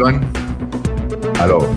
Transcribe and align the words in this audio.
Iván. 0.00 0.20
Aló. 1.38 1.68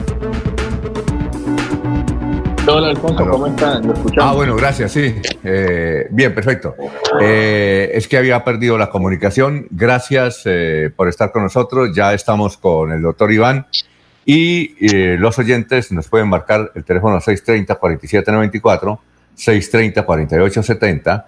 Hola 2.66 2.88
Alfonso, 2.88 3.30
¿cómo 3.30 3.48
están? 3.48 3.86
¿Lo 3.86 3.94
ah, 4.24 4.32
bueno, 4.34 4.56
gracias, 4.56 4.94
sí. 4.94 5.14
Eh, 5.44 6.08
bien, 6.10 6.34
perfecto. 6.34 6.74
Eh, 7.20 7.92
es 7.94 8.08
que 8.08 8.16
había 8.16 8.42
perdido 8.46 8.78
la 8.78 8.90
comunicación. 8.90 9.68
Gracias 9.70 10.44
eh, 10.46 10.90
por 10.96 11.10
estar 11.10 11.34
con 11.34 11.44
nosotros. 11.44 11.94
Ya 11.94 12.14
estamos 12.14 12.56
con 12.56 12.94
el 12.94 13.02
doctor 13.02 13.30
Iván. 13.34 13.68
Y 14.26 15.18
los 15.18 15.38
oyentes 15.38 15.92
nos 15.92 16.08
pueden 16.08 16.30
marcar 16.30 16.72
el 16.76 16.86
teléfono 16.86 17.20
630-4794, 17.20 19.00
630-4870 19.38 21.26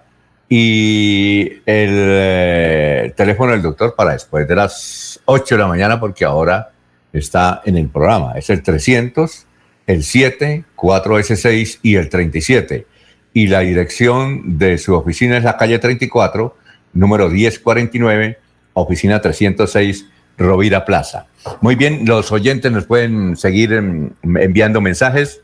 y 0.48 1.60
el 1.66 3.12
teléfono 3.14 3.52
del 3.52 3.60
doctor 3.60 3.94
para 3.94 4.12
después 4.12 4.48
de 4.48 4.56
las 4.56 5.20
8 5.26 5.56
de 5.56 5.60
la 5.60 5.66
mañana, 5.66 6.00
porque 6.00 6.24
ahora 6.24 6.70
está 7.18 7.62
en 7.64 7.76
el 7.76 7.88
programa. 7.88 8.32
Es 8.36 8.50
el 8.50 8.62
300, 8.62 9.46
el 9.86 10.02
7, 10.02 10.64
4S6 10.76 11.78
y 11.82 11.96
el 11.96 12.08
37. 12.08 12.86
Y 13.32 13.48
la 13.48 13.60
dirección 13.60 14.58
de 14.58 14.78
su 14.78 14.94
oficina 14.94 15.36
es 15.36 15.44
la 15.44 15.56
calle 15.56 15.78
34, 15.78 16.56
número 16.94 17.28
1049, 17.28 18.38
oficina 18.72 19.20
306, 19.20 20.06
Rovira 20.38 20.84
Plaza. 20.84 21.26
Muy 21.60 21.74
bien, 21.74 22.04
los 22.06 22.32
oyentes 22.32 22.70
nos 22.72 22.86
pueden 22.86 23.36
seguir 23.36 23.72
enviando 23.72 24.80
mensajes 24.80 25.40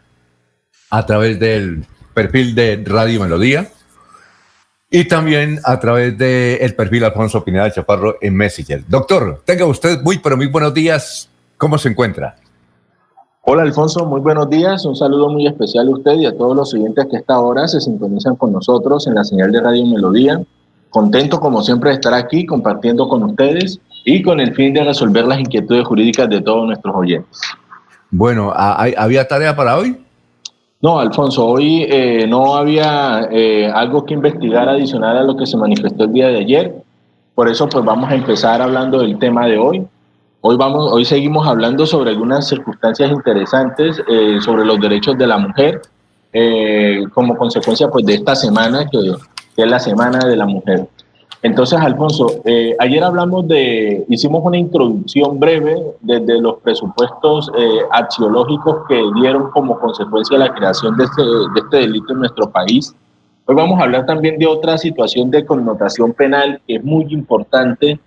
a 0.91 1.07
través 1.07 1.39
del 1.39 1.85
perfil 2.15 2.55
de 2.55 2.83
Radio 2.85 3.21
Melodía 3.21 3.69
y 4.91 5.05
también 5.05 5.59
a 5.65 5.81
través 5.81 6.17
del 6.19 6.61
el 6.61 6.75
perfil 6.75 7.05
Alfonso 7.05 7.43
Pineda 7.43 7.73
Chaparro 7.73 8.19
en 8.21 8.37
Messenger. 8.37 8.85
Doctor, 8.87 9.43
tenga 9.47 9.65
usted 9.65 10.03
muy, 10.03 10.19
pero 10.19 10.37
muy 10.37 10.47
buenos 10.47 10.75
días. 10.75 11.31
¿Cómo 11.63 11.79
se 11.79 11.91
encuentra? 11.91 12.35
Hola 13.43 13.63
Alfonso, 13.63 14.05
muy 14.05 14.21
buenos 14.21 14.51
días. 14.51 14.85
Un 14.85 14.97
saludo 14.97 15.29
muy 15.29 15.47
especial 15.47 15.87
a 15.87 15.91
usted 15.93 16.15
y 16.15 16.27
a 16.27 16.37
todos 16.37 16.57
los 16.57 16.75
oyentes 16.75 17.07
que 17.09 17.19
a 17.19 17.21
esta 17.21 17.39
hora 17.39 17.69
se 17.69 17.81
sintonizan 17.81 18.35
con 18.35 18.53
nosotros 18.53 19.07
en 19.07 19.15
la 19.15 19.23
señal 19.23 19.53
de 19.53 19.61
Radio 19.61 19.87
Melodía. 19.87 20.43
Contento 20.91 21.39
como 21.39 21.63
siempre 21.63 21.91
de 21.91 21.95
estar 21.95 22.15
aquí 22.15 22.47
compartiendo 22.47 23.09
con 23.09 23.23
ustedes 23.23 23.79
y 24.05 24.23
con 24.23 24.41
el 24.41 24.53
fin 24.57 24.75
de 24.75 24.83
resolver 24.83 25.25
las 25.25 25.39
inquietudes 25.39 25.87
jurídicas 25.87 26.29
de 26.29 26.41
todos 26.41 26.67
nuestros 26.67 26.97
oyentes. 26.97 27.41
Bueno, 28.11 28.53
¿había 28.53 29.29
tarea 29.29 29.55
para 29.55 29.79
hoy? 29.79 30.05
No, 30.81 30.99
Alfonso, 30.99 31.47
hoy 31.47 31.87
eh, 31.89 32.27
no 32.27 32.57
había 32.57 33.29
eh, 33.31 33.71
algo 33.73 34.05
que 34.05 34.15
investigar 34.15 34.69
adicional 34.69 35.17
a 35.17 35.23
lo 35.23 35.37
que 35.37 35.47
se 35.47 35.57
manifestó 35.57 36.03
el 36.03 36.13
día 36.13 36.27
de 36.27 36.39
ayer. 36.39 36.75
Por 37.37 37.49
eso, 37.49 37.69
pues 37.69 37.85
vamos 37.85 38.11
a 38.11 38.17
empezar 38.17 38.61
hablando 38.61 38.99
del 38.99 39.17
tema 39.21 39.47
de 39.47 39.59
hoy. 39.59 39.87
Hoy, 40.45 40.57
vamos, 40.57 40.91
hoy 40.91 41.05
seguimos 41.05 41.47
hablando 41.47 41.87
sobre 41.87 42.11
algunas 42.11 42.49
circunstancias 42.49 43.13
interesantes 43.13 44.03
eh, 44.09 44.39
sobre 44.41 44.65
los 44.65 44.81
derechos 44.81 45.17
de 45.17 45.29
la 45.29 45.39
mujer 45.39 45.81
como 47.13 47.37
consecuencia 47.37 47.89
pues, 47.89 48.05
de 48.07 48.15
esta 48.15 48.35
semana, 48.35 48.89
que 48.91 48.99
es 49.57 49.67
la 49.71 49.79
Semana 49.79 50.19
de 50.27 50.35
la 50.35 50.47
Mujer. 50.47 50.89
Entonces, 51.43 51.79
Alfonso, 51.79 52.41
eh, 52.45 52.75
ayer 52.81 53.05
hablamos 53.05 53.47
de, 53.47 54.05
hicimos 54.09 54.43
una 54.45 54.57
introducción 54.57 55.39
breve 55.39 55.81
desde 56.01 56.41
los 56.41 56.57
presupuestos 56.57 57.53
eh, 57.57 57.81
axiológicos 57.93 58.79
que 58.89 59.01
dieron 59.15 59.49
como 59.51 59.79
consecuencia 59.79 60.39
la 60.39 60.53
creación 60.53 60.97
de 60.97 61.05
este, 61.05 61.23
de 61.23 61.61
este 61.61 61.77
delito 61.77 62.15
en 62.15 62.19
nuestro 62.19 62.51
país. 62.51 62.93
Hoy 63.47 63.55
vamos 63.55 63.79
a 63.79 63.85
hablar 63.85 64.07
también 64.07 64.39
de 64.41 64.47
otra 64.47 64.77
situación 64.77 65.31
de 65.31 65.47
connotación 65.47 66.13
penal 66.13 66.61
que 66.67 66.77
es 66.77 66.85
muy 66.85 67.07
importante 67.11 68.01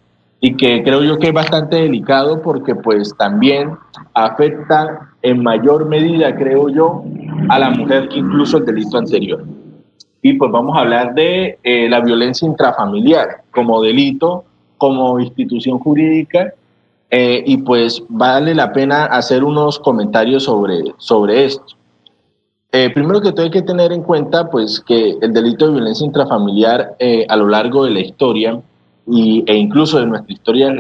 y 0.46 0.56
que 0.56 0.84
creo 0.84 1.02
yo 1.02 1.18
que 1.18 1.30
es 1.30 1.34
bastante 1.34 1.78
delicado 1.78 2.40
porque 2.44 2.76
pues 2.76 3.16
también 3.18 3.72
afecta 4.14 5.10
en 5.24 5.42
mayor 5.42 5.88
medida, 5.88 6.36
creo 6.36 6.70
yo, 6.70 7.04
a 7.50 7.58
la 7.58 7.72
mujer 7.72 8.10
que 8.10 8.20
incluso 8.20 8.58
el 8.58 8.66
delito 8.66 9.00
anterior 9.00 9.44
y 10.28 10.34
pues 10.34 10.52
vamos 10.52 10.76
a 10.76 10.82
hablar 10.82 11.16
de 11.16 11.60
eh, 11.64 11.88
la 11.88 12.00
violencia 12.00 12.48
intrafamiliar 12.48 13.44
como 13.52 13.80
delito, 13.80 14.44
como 14.78 15.20
institución 15.20 15.78
jurídica, 15.78 16.52
eh, 17.12 17.44
y 17.46 17.58
pues 17.58 18.02
vale 18.10 18.56
la 18.56 18.74
pena 18.74 19.06
hacer 19.06 19.44
unos 19.44 19.78
comentarios 19.78 20.44
sobre, 20.44 20.94
sobre 20.98 21.46
esto. 21.46 21.76
Eh, 22.72 22.90
primero 22.92 23.22
que 23.22 23.32
todo 23.34 23.44
hay 23.44 23.52
que 23.52 23.62
tener 23.62 23.92
en 23.92 24.02
cuenta 24.02 24.50
pues 24.50 24.80
que 24.80 25.16
el 25.22 25.32
delito 25.32 25.68
de 25.68 25.74
violencia 25.74 26.06
intrafamiliar 26.08 26.96
a 27.30 27.36
lo 27.36 27.48
largo 27.48 27.86
de 27.86 27.92
la 27.92 28.00
historia 28.00 28.60
y, 29.08 29.44
e 29.48 29.56
incluso 29.56 30.00
de 30.00 30.08
nuestra 30.08 30.34
historia 30.34 30.76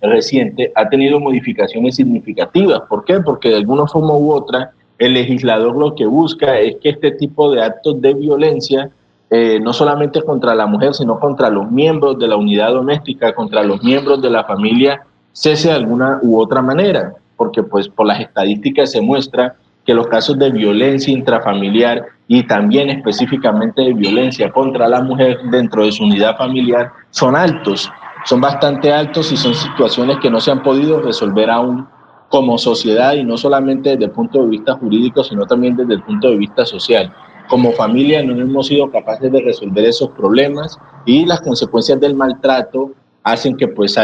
reciente, 0.00 0.72
ha 0.74 0.88
tenido 0.88 1.20
modificaciones 1.20 1.96
significativas. 1.96 2.82
¿Por 2.88 3.04
qué? 3.04 3.20
Porque 3.20 3.50
de 3.50 3.56
alguna 3.56 3.86
forma 3.86 4.14
u 4.14 4.32
otra 4.32 4.72
el 4.98 5.12
legislador 5.12 5.76
lo 5.76 5.94
que 5.94 6.06
busca 6.06 6.58
es 6.58 6.76
que 6.76 6.90
este 6.90 7.12
tipo 7.12 7.52
de 7.52 7.62
actos 7.62 8.00
de 8.00 8.14
violencia, 8.14 8.90
eh, 9.28 9.60
no 9.60 9.72
solamente 9.72 10.22
contra 10.22 10.54
la 10.54 10.66
mujer, 10.66 10.94
sino 10.94 11.20
contra 11.20 11.50
los 11.50 11.70
miembros 11.70 12.18
de 12.18 12.28
la 12.28 12.36
unidad 12.36 12.72
doméstica, 12.72 13.34
contra 13.34 13.62
los 13.62 13.82
miembros 13.82 14.22
de 14.22 14.30
la 14.30 14.44
familia, 14.44 15.04
cese 15.32 15.68
de 15.68 15.74
alguna 15.74 16.18
u 16.22 16.40
otra 16.40 16.62
manera, 16.62 17.12
porque 17.36 17.62
pues 17.62 17.88
por 17.88 18.06
las 18.06 18.20
estadísticas 18.20 18.92
se 18.92 19.02
muestra 19.02 19.56
que 19.86 19.94
los 19.94 20.08
casos 20.08 20.38
de 20.38 20.50
violencia 20.50 21.12
intrafamiliar 21.12 22.04
y 22.28 22.42
también 22.42 22.90
específicamente 22.90 23.82
de 23.82 23.94
violencia 23.94 24.50
contra 24.50 24.88
la 24.88 25.00
mujer 25.00 25.38
dentro 25.50 25.84
de 25.84 25.92
su 25.92 26.02
unidad 26.02 26.36
familiar 26.36 26.90
son 27.10 27.36
altos, 27.36 27.90
son 28.24 28.40
bastante 28.40 28.92
altos 28.92 29.30
y 29.30 29.36
son 29.36 29.54
situaciones 29.54 30.18
que 30.20 30.28
no 30.28 30.40
se 30.40 30.50
han 30.50 30.62
podido 30.62 31.00
resolver 31.00 31.48
aún 31.48 31.86
como 32.28 32.58
sociedad 32.58 33.14
y 33.14 33.22
no 33.22 33.36
solamente 33.36 33.90
desde 33.90 34.06
el 34.06 34.10
punto 34.10 34.42
de 34.42 34.48
vista 34.48 34.74
jurídico, 34.74 35.22
sino 35.22 35.46
también 35.46 35.76
desde 35.76 35.94
el 35.94 36.02
punto 36.02 36.30
de 36.30 36.36
vista 36.36 36.66
social. 36.66 37.14
Como 37.48 37.70
familia 37.70 38.24
no 38.24 38.40
hemos 38.40 38.66
sido 38.66 38.90
capaces 38.90 39.30
de 39.30 39.40
resolver 39.40 39.84
esos 39.84 40.10
problemas 40.10 40.76
y 41.04 41.24
las 41.24 41.40
consecuencias 41.40 42.00
del 42.00 42.16
maltrato 42.16 42.90
hacen 43.22 43.56
que 43.56 43.68
pues 43.68 43.96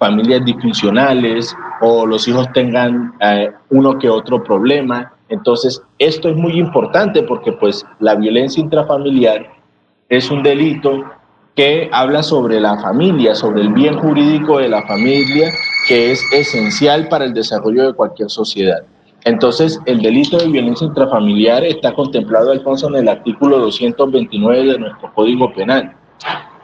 familias 0.00 0.44
disfuncionales 0.46 1.54
o 1.82 2.06
los 2.06 2.26
hijos 2.26 2.50
tengan 2.52 3.12
eh, 3.20 3.52
uno 3.68 3.98
que 3.98 4.08
otro 4.08 4.42
problema. 4.42 5.12
Entonces, 5.28 5.80
esto 5.98 6.30
es 6.30 6.36
muy 6.36 6.58
importante 6.58 7.22
porque 7.22 7.52
pues 7.52 7.86
la 8.00 8.14
violencia 8.14 8.62
intrafamiliar 8.62 9.46
es 10.08 10.30
un 10.30 10.42
delito 10.42 11.04
que 11.54 11.90
habla 11.92 12.22
sobre 12.22 12.58
la 12.60 12.78
familia, 12.78 13.34
sobre 13.34 13.60
el 13.60 13.68
bien 13.74 13.98
jurídico 13.98 14.58
de 14.58 14.70
la 14.70 14.82
familia, 14.86 15.52
que 15.86 16.12
es 16.12 16.24
esencial 16.32 17.08
para 17.08 17.26
el 17.26 17.34
desarrollo 17.34 17.86
de 17.86 17.92
cualquier 17.92 18.30
sociedad. 18.30 18.82
Entonces, 19.24 19.78
el 19.84 20.00
delito 20.00 20.38
de 20.38 20.48
violencia 20.48 20.86
intrafamiliar 20.86 21.62
está 21.62 21.92
contemplado, 21.92 22.52
Alfonso, 22.52 22.88
en 22.88 22.96
el 22.96 23.08
artículo 23.08 23.58
229 23.58 24.64
de 24.64 24.78
nuestro 24.78 25.12
Código 25.12 25.52
Penal 25.52 25.94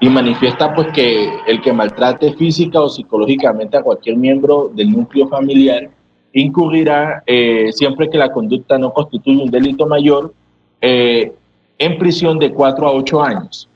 y 0.00 0.08
manifiesta 0.08 0.75
pues 0.75 0.88
que 0.88 1.31
el 1.46 1.60
que 1.60 1.72
maltrate 1.72 2.34
física 2.34 2.81
o 2.81 2.88
psicológicamente 2.88 3.76
a 3.76 3.82
cualquier 3.82 4.16
miembro 4.16 4.70
del 4.75 4.90
núcleo 4.90 5.28
familiar 5.28 5.88
incurrirá 6.32 7.22
eh, 7.26 7.70
siempre 7.72 8.10
que 8.10 8.19
la 8.19 8.31
conducta 8.31 8.76
no 8.76 8.93
constituye 8.93 9.43
un 9.43 9.50
delito 9.50 9.87
mayor 9.87 10.34
eh, 10.81 11.32
en 11.78 11.98
prisión 11.98 12.38
de 12.38 12.52
4 12.52 12.87
a 12.87 12.93
8 12.93 13.22
años. 13.22 13.69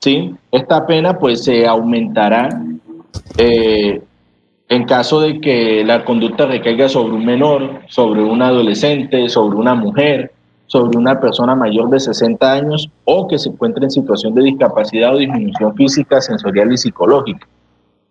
¿sí? 0.00 0.34
Esta 0.50 0.86
pena 0.86 1.18
pues 1.18 1.44
se 1.44 1.66
aumentará 1.66 2.48
eh, 3.38 4.02
en 4.68 4.84
caso 4.84 5.20
de 5.20 5.40
que 5.40 5.84
la 5.84 6.04
conducta 6.04 6.46
recaiga 6.46 6.88
sobre 6.88 7.14
un 7.14 7.24
menor, 7.24 7.80
sobre 7.88 8.22
un 8.22 8.42
adolescente, 8.42 9.28
sobre 9.28 9.56
una 9.56 9.74
mujer, 9.74 10.32
sobre 10.70 10.96
una 10.96 11.18
persona 11.18 11.56
mayor 11.56 11.90
de 11.90 11.98
60 11.98 12.52
años 12.52 12.88
o 13.04 13.26
que 13.26 13.40
se 13.40 13.48
encuentre 13.48 13.82
en 13.82 13.90
situación 13.90 14.36
de 14.36 14.44
discapacidad 14.44 15.12
o 15.12 15.18
disminución 15.18 15.74
física, 15.74 16.20
sensorial 16.20 16.72
y 16.72 16.76
psicológica. 16.76 17.44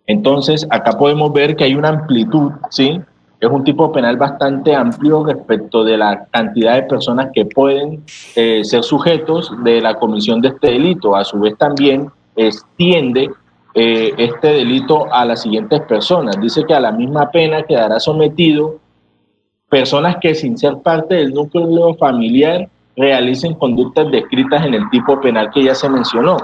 Entonces, 0.06 0.66
acá 0.68 0.92
podemos 0.98 1.32
ver 1.32 1.56
que 1.56 1.64
hay 1.64 1.74
una 1.74 1.88
amplitud, 1.88 2.52
¿sí? 2.68 3.00
Es 3.40 3.48
un 3.48 3.64
tipo 3.64 3.90
penal 3.90 4.18
bastante 4.18 4.74
amplio 4.74 5.24
respecto 5.24 5.84
de 5.84 5.96
la 5.96 6.26
cantidad 6.30 6.74
de 6.74 6.82
personas 6.82 7.30
que 7.32 7.46
pueden 7.46 8.04
eh, 8.36 8.62
ser 8.62 8.82
sujetos 8.82 9.50
de 9.64 9.80
la 9.80 9.94
comisión 9.94 10.42
de 10.42 10.48
este 10.48 10.72
delito. 10.72 11.16
A 11.16 11.24
su 11.24 11.40
vez 11.40 11.56
también 11.56 12.10
extiende 12.36 13.30
eh, 13.74 14.12
este 14.18 14.48
delito 14.48 15.10
a 15.10 15.24
las 15.24 15.40
siguientes 15.40 15.80
personas. 15.82 16.38
Dice 16.38 16.64
que 16.64 16.74
a 16.74 16.80
la 16.80 16.92
misma 16.92 17.30
pena 17.30 17.62
quedará 17.62 17.98
sometido 18.00 18.80
personas 19.70 20.16
que 20.20 20.34
sin 20.34 20.58
ser 20.58 20.76
parte 20.78 21.14
del 21.14 21.32
núcleo 21.32 21.94
familiar 21.94 22.68
realicen 22.96 23.54
conductas 23.54 24.10
descritas 24.10 24.66
en 24.66 24.74
el 24.74 24.90
tipo 24.90 25.18
penal 25.20 25.50
que 25.54 25.64
ya 25.64 25.74
se 25.74 25.88
mencionó. 25.88 26.36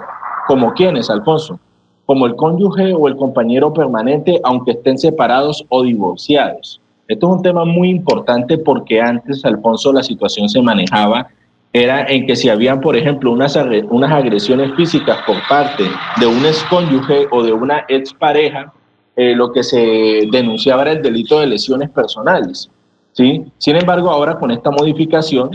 ¿Como 0.47 0.73
quiénes, 0.73 1.11
Alfonso? 1.11 1.59
Como 2.07 2.27
el 2.27 2.37
cónyuge 2.37 2.95
o 2.95 3.09
el 3.09 3.17
compañero 3.17 3.75
permanente, 3.75 4.41
aunque 4.45 4.71
estén 4.71 4.97
separados 4.97 5.65
o 5.69 5.83
divorciados. 5.83 6.81
Esto 7.09 7.27
es 7.27 7.37
un 7.37 7.43
tema 7.43 7.65
muy 7.65 7.91
importante 7.91 8.59
porque 8.59 9.01
antes, 9.01 9.45
Alfonso, 9.45 9.93
la 9.93 10.03
situación 10.03 10.49
se 10.49 10.63
manejaba 10.63 11.29
era 11.73 12.07
en 12.07 12.27
que 12.27 12.37
si 12.37 12.49
habían, 12.49 12.81
por 12.81 12.97
ejemplo, 12.97 13.31
unas, 13.33 13.59
unas 13.91 14.11
agresiones 14.11 14.75
físicas 14.77 15.19
por 15.27 15.37
parte 15.47 15.85
de 16.19 16.27
un 16.27 16.47
excónyuge 16.47 17.27
o 17.31 17.43
de 17.43 17.53
una 17.53 17.85
expareja, 17.89 18.73
eh, 19.15 19.35
lo 19.35 19.53
que 19.53 19.63
se 19.63 20.27
denunciaba 20.31 20.83
era 20.83 20.93
el 20.93 21.03
delito 21.03 21.39
de 21.41 21.49
lesiones 21.49 21.91
personales. 21.91 22.71
¿Sí? 23.17 23.45
Sin 23.59 23.77
embargo, 23.77 24.11
ahora 24.11 24.39
con 24.39 24.51
esta 24.51 24.71
modificación, 24.71 25.51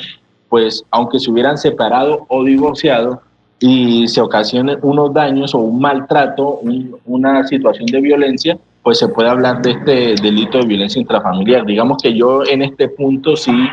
pues 0.50 0.84
aunque 0.92 1.20
se 1.20 1.32
hubieran 1.32 1.58
separado 1.58 2.26
o 2.28 2.44
divorciado 2.44 3.22
y 3.60 4.08
se 4.08 4.20
ocasionen 4.20 4.80
unos 4.82 5.14
daños 5.14 5.54
o 5.54 5.60
un 5.60 5.80
maltrato, 5.80 6.60
una 7.06 7.46
situación 7.48 7.86
de 7.86 8.02
violencia, 8.02 8.58
pues 8.84 8.98
se 8.98 9.08
puede 9.08 9.30
hablar 9.30 9.62
de 9.62 9.72
este 9.72 10.16
delito 10.22 10.58
de 10.58 10.66
violencia 10.66 11.00
intrafamiliar. 11.00 11.66
Digamos 11.66 12.02
que 12.02 12.14
yo 12.14 12.44
en 12.44 12.64
este 12.64 12.90
punto 12.90 13.36
sí 13.36 13.68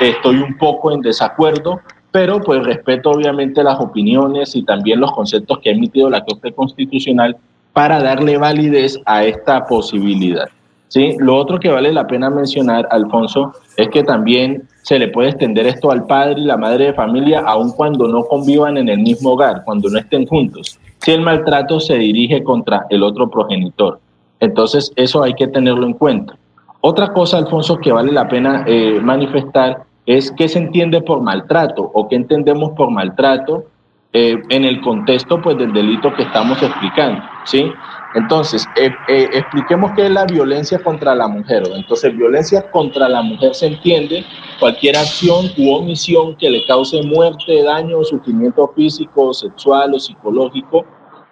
estoy 0.00 0.36
un 0.36 0.56
poco 0.56 0.92
en 0.92 1.00
desacuerdo, 1.00 1.80
pero 2.12 2.40
pues 2.40 2.62
respeto 2.62 3.10
obviamente 3.10 3.64
las 3.64 3.80
opiniones 3.80 4.54
y 4.54 4.62
también 4.62 5.00
los 5.00 5.10
conceptos 5.12 5.58
que 5.58 5.70
ha 5.70 5.72
emitido 5.72 6.08
la 6.08 6.24
Corte 6.24 6.52
Constitucional 6.52 7.36
para 7.72 8.00
darle 8.00 8.36
validez 8.36 9.00
a 9.06 9.24
esta 9.24 9.66
posibilidad. 9.66 10.48
¿Sí? 10.92 11.16
Lo 11.18 11.36
otro 11.36 11.58
que 11.58 11.70
vale 11.70 11.90
la 11.90 12.06
pena 12.06 12.28
mencionar, 12.28 12.86
Alfonso, 12.90 13.54
es 13.78 13.88
que 13.88 14.04
también 14.04 14.68
se 14.82 14.98
le 14.98 15.08
puede 15.08 15.30
extender 15.30 15.66
esto 15.66 15.90
al 15.90 16.06
padre 16.06 16.42
y 16.42 16.44
la 16.44 16.58
madre 16.58 16.86
de 16.86 16.92
familia 16.92 17.40
aun 17.46 17.72
cuando 17.72 18.06
no 18.08 18.24
convivan 18.24 18.76
en 18.76 18.90
el 18.90 18.98
mismo 18.98 19.30
hogar, 19.30 19.62
cuando 19.64 19.88
no 19.88 19.98
estén 19.98 20.26
juntos, 20.26 20.78
si 20.98 21.12
el 21.12 21.22
maltrato 21.22 21.80
se 21.80 21.96
dirige 21.96 22.44
contra 22.44 22.84
el 22.90 23.02
otro 23.02 23.30
progenitor. 23.30 24.00
Entonces, 24.40 24.92
eso 24.96 25.22
hay 25.22 25.32
que 25.32 25.46
tenerlo 25.46 25.86
en 25.86 25.94
cuenta. 25.94 26.36
Otra 26.82 27.12
cosa, 27.14 27.38
Alfonso, 27.38 27.78
que 27.78 27.90
vale 27.90 28.12
la 28.12 28.28
pena 28.28 28.64
eh, 28.66 29.00
manifestar 29.00 29.84
es 30.04 30.30
qué 30.32 30.46
se 30.46 30.58
entiende 30.58 31.00
por 31.00 31.22
maltrato 31.22 31.90
o 31.94 32.06
qué 32.08 32.16
entendemos 32.16 32.72
por 32.72 32.90
maltrato 32.90 33.64
eh, 34.12 34.36
en 34.50 34.64
el 34.64 34.82
contexto 34.82 35.40
pues, 35.40 35.56
del 35.56 35.72
delito 35.72 36.12
que 36.12 36.24
estamos 36.24 36.62
explicando. 36.62 37.22
¿sí? 37.44 37.72
Entonces, 38.14 38.66
eh, 38.76 38.90
eh, 39.08 39.28
expliquemos 39.32 39.92
qué 39.96 40.06
es 40.06 40.10
la 40.10 40.26
violencia 40.26 40.78
contra 40.78 41.14
la 41.14 41.28
mujer. 41.28 41.62
Entonces, 41.74 42.14
violencia 42.14 42.70
contra 42.70 43.08
la 43.08 43.22
mujer 43.22 43.54
se 43.54 43.68
entiende 43.68 44.24
cualquier 44.60 44.96
acción 44.96 45.46
u 45.56 45.72
omisión 45.72 46.36
que 46.36 46.50
le 46.50 46.64
cause 46.66 47.02
muerte, 47.02 47.62
daño 47.62 48.04
sufrimiento 48.04 48.70
físico, 48.76 49.32
sexual 49.32 49.94
o 49.94 50.00
psicológico 50.00 50.84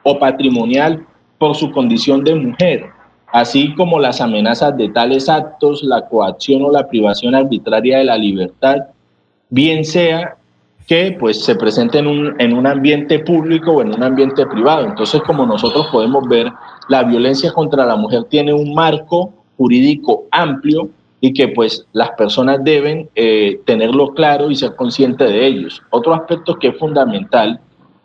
o 0.03 0.19
patrimonial 0.19 1.07
por 1.39 1.55
su 1.55 1.71
condición 1.71 2.25
de 2.25 2.35
mujer, 2.35 2.91
así 3.33 3.75
como 3.75 3.99
las 3.99 4.21
amenazas 4.21 4.77
de 4.77 4.89
tales 4.89 5.29
actos, 5.29 5.83
la 5.83 6.07
coacción 6.09 6.63
o 6.65 6.71
la 6.71 6.89
privación 6.89 7.35
arbitraria 7.35 7.99
de 7.99 8.05
la 8.05 8.17
libertad, 8.17 8.77
bien 9.51 9.85
sea 9.85 10.37
que 10.91 11.17
pues 11.21 11.45
se 11.45 11.55
presente 11.55 12.01
en 12.01 12.09
un, 12.09 12.35
en 12.41 12.53
un 12.53 12.67
ambiente 12.67 13.21
público 13.21 13.71
o 13.71 13.81
en 13.81 13.95
un 13.95 14.03
ambiente 14.03 14.45
privado. 14.45 14.87
Entonces, 14.87 15.23
como 15.23 15.47
nosotros 15.47 15.87
podemos 15.93 16.29
ver, 16.29 16.53
la 16.89 17.05
violencia 17.05 17.53
contra 17.53 17.87
la 17.87 17.95
mujer 17.95 18.25
tiene 18.25 18.53
un 18.53 18.75
marco 18.75 19.33
jurídico 19.57 20.25
amplio 20.33 20.91
y 21.21 21.33
que 21.33 21.47
pues 21.47 21.87
las 21.93 22.11
personas 22.19 22.59
deben 22.65 23.09
eh, 23.15 23.61
tenerlo 23.67 24.15
claro 24.15 24.51
y 24.51 24.57
ser 24.57 24.75
conscientes 24.75 25.29
de 25.29 25.47
ellos. 25.47 25.81
Otro 25.91 26.13
aspecto 26.13 26.57
que 26.57 26.71
es 26.71 26.77
fundamental, 26.77 27.61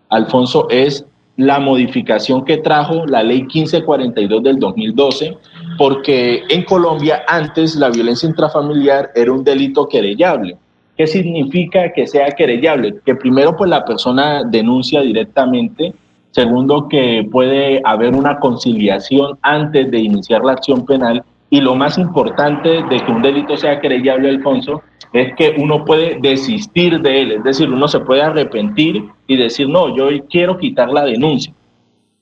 Alfonso, 0.09 0.67
es 0.69 1.07
la 1.37 1.59
modificación 1.59 2.45
que 2.45 2.57
trajo 2.57 3.07
la 3.07 3.23
ley 3.23 3.41
1542 3.41 4.43
del 4.43 4.59
2012, 4.59 5.35
porque 5.79 6.43
en 6.49 6.63
Colombia 6.65 7.23
antes 7.27 7.75
la 7.77 7.89
violencia 7.89 8.29
intrafamiliar 8.29 9.09
era 9.15 9.31
un 9.31 9.43
delito 9.43 9.87
querellable. 9.87 10.59
¿Qué 10.97 11.07
significa 11.07 11.91
que 11.91 12.07
sea 12.07 12.31
querellable? 12.31 12.95
Que 13.05 13.15
primero 13.15 13.55
pues 13.55 13.69
la 13.69 13.83
persona 13.83 14.43
denuncia 14.45 15.01
directamente, 15.01 15.93
segundo 16.31 16.87
que 16.87 17.27
puede 17.29 17.81
haber 17.83 18.15
una 18.15 18.39
conciliación 18.39 19.37
antes 19.41 19.91
de 19.91 19.99
iniciar 19.99 20.43
la 20.43 20.53
acción 20.53 20.85
penal 20.85 21.23
y 21.49 21.61
lo 21.61 21.75
más 21.75 21.97
importante 21.97 22.83
de 22.83 22.99
que 23.05 23.11
un 23.11 23.21
delito 23.21 23.57
sea 23.57 23.79
querellable, 23.79 24.29
Alfonso, 24.29 24.81
es 25.13 25.33
que 25.35 25.55
uno 25.57 25.85
puede 25.85 26.17
desistir 26.21 27.01
de 27.01 27.21
él, 27.21 27.31
es 27.33 27.43
decir, 27.43 27.69
uno 27.69 27.87
se 27.87 27.99
puede 27.99 28.21
arrepentir 28.21 29.05
y 29.27 29.37
decir, 29.37 29.69
no, 29.69 29.95
yo 29.95 30.07
quiero 30.29 30.57
quitar 30.57 30.89
la 30.89 31.05
denuncia. 31.05 31.53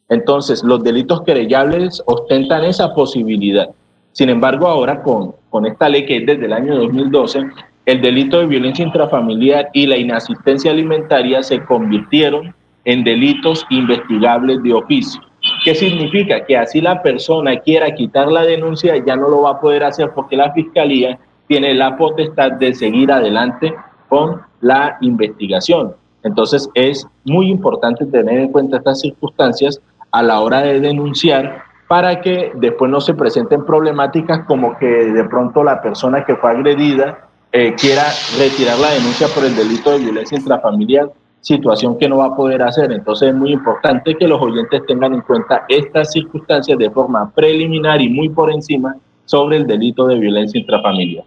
Entonces, 0.10 0.64
los 0.64 0.84
delitos 0.84 1.22
querellables 1.22 2.04
ostentan 2.06 2.66
esa 2.66 2.94
posibilidad. 2.94 3.70
Sin 4.12 4.30
embargo, 4.30 4.68
ahora 4.68 5.02
con, 5.02 5.34
con 5.50 5.66
esta 5.66 5.90
ley 5.90 6.06
que 6.06 6.18
es 6.18 6.26
desde 6.26 6.46
el 6.46 6.54
año 6.54 6.76
2012, 6.76 7.40
el 7.86 8.02
delito 8.02 8.40
de 8.40 8.46
violencia 8.46 8.86
intrafamiliar 8.86 9.70
y 9.74 9.86
la 9.86 9.98
inasistencia 9.98 10.72
alimentaria 10.72 11.44
se 11.44 11.64
convirtieron 11.66 12.56
en 12.86 13.04
delitos 13.04 13.66
investigables 13.70 14.62
de 14.64 14.74
oficio. 14.74 15.22
¿Qué 15.66 15.76
significa? 15.76 16.46
Que 16.46 16.58
así 16.58 16.80
la 16.80 17.02
persona 17.02 17.58
quiera 17.60 17.94
quitar 17.94 18.32
la 18.32 18.44
denuncia, 18.44 18.96
ya 19.06 19.16
no 19.16 19.28
lo 19.28 19.42
va 19.42 19.52
a 19.52 19.60
poder 19.60 19.84
hacer 19.84 20.12
porque 20.16 20.38
la 20.38 20.54
fiscalía 20.54 21.20
tiene 21.48 21.74
la 21.74 21.98
potestad 21.98 22.54
de 22.54 22.74
seguir 22.74 23.12
adelante 23.12 23.74
con 24.08 24.42
la 24.62 24.98
investigación. 25.02 25.94
Entonces 26.24 26.70
es 26.74 27.06
muy 27.26 27.50
importante 27.50 28.06
tener 28.06 28.40
en 28.40 28.52
cuenta 28.52 28.78
estas 28.78 29.02
circunstancias 29.02 29.82
a 30.12 30.24
la 30.24 30.40
hora 30.40 30.62
de 30.62 30.80
denunciar 30.80 31.64
para 31.90 32.22
que 32.22 32.54
después 32.56 32.90
no 32.90 33.02
se 33.02 33.14
presenten 33.14 33.66
problemáticas 33.66 34.46
como 34.46 34.78
que 34.78 34.88
de 34.88 35.24
pronto 35.26 35.64
la 35.64 35.82
persona 35.82 36.24
que 36.24 36.36
fue 36.38 36.52
agredida 36.52 37.28
eh, 37.56 37.76
quiera 37.80 38.12
retirar 38.40 38.80
la 38.80 38.90
denuncia 38.90 39.28
por 39.28 39.46
el 39.46 39.56
delito 39.56 39.92
de 39.92 40.00
violencia 40.00 40.40
intrafamiliar, 40.40 41.12
situación 41.40 42.00
que 42.00 42.10
no 42.10 42.18
va 42.18 42.26
a 42.26 42.36
poder 42.36 42.64
hacer. 42.64 42.92
Entonces 42.92 43.30
es 43.30 43.36
muy 43.36 43.52
importante 43.52 44.16
que 44.18 44.28
los 44.28 44.42
oyentes 44.42 44.82
tengan 44.88 45.14
en 45.14 45.22
cuenta 45.22 45.64
estas 45.70 46.12
circunstancias 46.12 46.80
de 46.80 46.90
forma 46.90 47.32
preliminar 47.32 48.02
y 48.02 48.10
muy 48.10 48.30
por 48.30 48.52
encima 48.52 48.96
sobre 49.26 49.58
el 49.58 49.68
delito 49.68 50.08
de 50.08 50.18
violencia 50.18 50.60
intrafamiliar. 50.60 51.26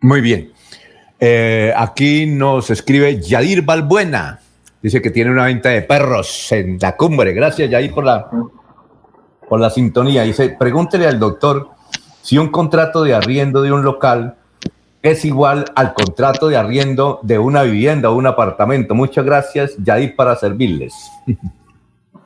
Muy 0.00 0.20
bien. 0.20 0.50
Eh, 1.20 1.72
aquí 1.76 2.26
nos 2.26 2.70
escribe 2.70 3.20
Yadir 3.20 3.62
Balbuena. 3.62 4.40
Dice 4.82 5.00
que 5.00 5.10
tiene 5.10 5.30
una 5.30 5.44
venta 5.44 5.68
de 5.68 5.82
perros 5.82 6.50
en 6.50 6.76
la 6.80 6.96
cumbre. 6.96 7.32
Gracias, 7.32 7.70
Yadir, 7.70 7.94
por 7.94 8.04
la, 8.04 8.28
por 9.48 9.60
la 9.60 9.70
sintonía. 9.70 10.24
Dice, 10.24 10.56
pregúntele 10.58 11.06
al 11.06 11.20
doctor 11.20 11.68
si 12.20 12.36
un 12.36 12.48
contrato 12.48 13.04
de 13.04 13.14
arriendo 13.14 13.62
de 13.62 13.70
un 13.70 13.84
local 13.84 14.38
es 15.04 15.24
igual 15.26 15.66
al 15.76 15.92
contrato 15.92 16.48
de 16.48 16.56
arriendo 16.56 17.20
de 17.22 17.38
una 17.38 17.62
vivienda 17.62 18.10
o 18.10 18.16
un 18.16 18.26
apartamento. 18.26 18.94
Muchas 18.94 19.24
gracias, 19.24 19.76
Yadir, 19.84 20.16
para 20.16 20.34
servirles. 20.34 20.92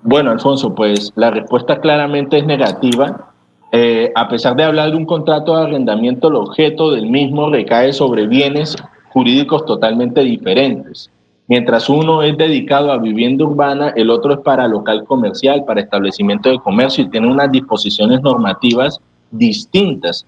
Bueno, 0.00 0.30
Alfonso, 0.30 0.76
pues 0.76 1.12
la 1.16 1.32
respuesta 1.32 1.80
claramente 1.80 2.38
es 2.38 2.46
negativa. 2.46 3.32
Eh, 3.72 4.12
a 4.14 4.28
pesar 4.28 4.54
de 4.54 4.62
hablar 4.62 4.92
de 4.92 4.96
un 4.96 5.04
contrato 5.04 5.56
de 5.56 5.64
arrendamiento, 5.64 6.28
el 6.28 6.36
objeto 6.36 6.92
del 6.92 7.10
mismo 7.10 7.50
recae 7.50 7.92
sobre 7.92 8.28
bienes 8.28 8.76
jurídicos 9.08 9.66
totalmente 9.66 10.20
diferentes. 10.20 11.10
Mientras 11.48 11.90
uno 11.90 12.22
es 12.22 12.38
dedicado 12.38 12.92
a 12.92 12.98
vivienda 12.98 13.44
urbana, 13.44 13.92
el 13.96 14.08
otro 14.08 14.34
es 14.34 14.38
para 14.38 14.68
local 14.68 15.04
comercial, 15.04 15.64
para 15.64 15.80
establecimiento 15.80 16.48
de 16.48 16.60
comercio 16.60 17.04
y 17.04 17.10
tiene 17.10 17.26
unas 17.26 17.50
disposiciones 17.50 18.22
normativas 18.22 19.00
distintas. 19.32 20.26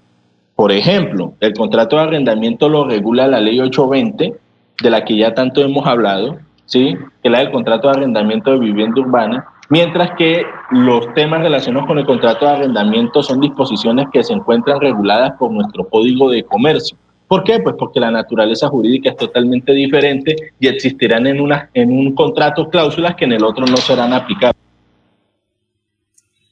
Por 0.61 0.71
ejemplo, 0.71 1.33
el 1.39 1.55
contrato 1.55 1.95
de 1.95 2.03
arrendamiento 2.03 2.69
lo 2.69 2.85
regula 2.85 3.27
la 3.27 3.41
ley 3.41 3.59
820, 3.59 4.35
de 4.83 4.89
la 4.91 5.03
que 5.03 5.17
ya 5.17 5.33
tanto 5.33 5.59
hemos 5.61 5.87
hablado, 5.87 6.37
¿sí? 6.67 6.95
que 7.23 7.29
es 7.29 7.31
la 7.31 7.39
del 7.39 7.49
contrato 7.49 7.87
de 7.87 7.97
arrendamiento 7.97 8.51
de 8.51 8.59
vivienda 8.59 9.01
urbana, 9.01 9.43
mientras 9.69 10.11
que 10.19 10.43
los 10.69 11.11
temas 11.15 11.41
relacionados 11.41 11.87
con 11.87 11.97
el 11.97 12.05
contrato 12.05 12.45
de 12.45 12.51
arrendamiento 12.51 13.23
son 13.23 13.39
disposiciones 13.39 14.05
que 14.13 14.23
se 14.23 14.33
encuentran 14.33 14.79
reguladas 14.79 15.31
por 15.39 15.51
nuestro 15.51 15.89
Código 15.89 16.29
de 16.29 16.43
Comercio. 16.43 16.95
¿Por 17.27 17.43
qué? 17.43 17.59
Pues 17.59 17.75
porque 17.75 17.99
la 17.99 18.11
naturaleza 18.11 18.67
jurídica 18.67 19.09
es 19.09 19.17
totalmente 19.17 19.71
diferente 19.71 20.35
y 20.59 20.67
existirán 20.67 21.25
en, 21.25 21.41
una, 21.41 21.71
en 21.73 21.91
un 21.91 22.13
contrato 22.13 22.69
cláusulas 22.69 23.15
que 23.15 23.25
en 23.25 23.31
el 23.31 23.43
otro 23.43 23.65
no 23.65 23.77
serán 23.77 24.13
aplicables. 24.13 24.61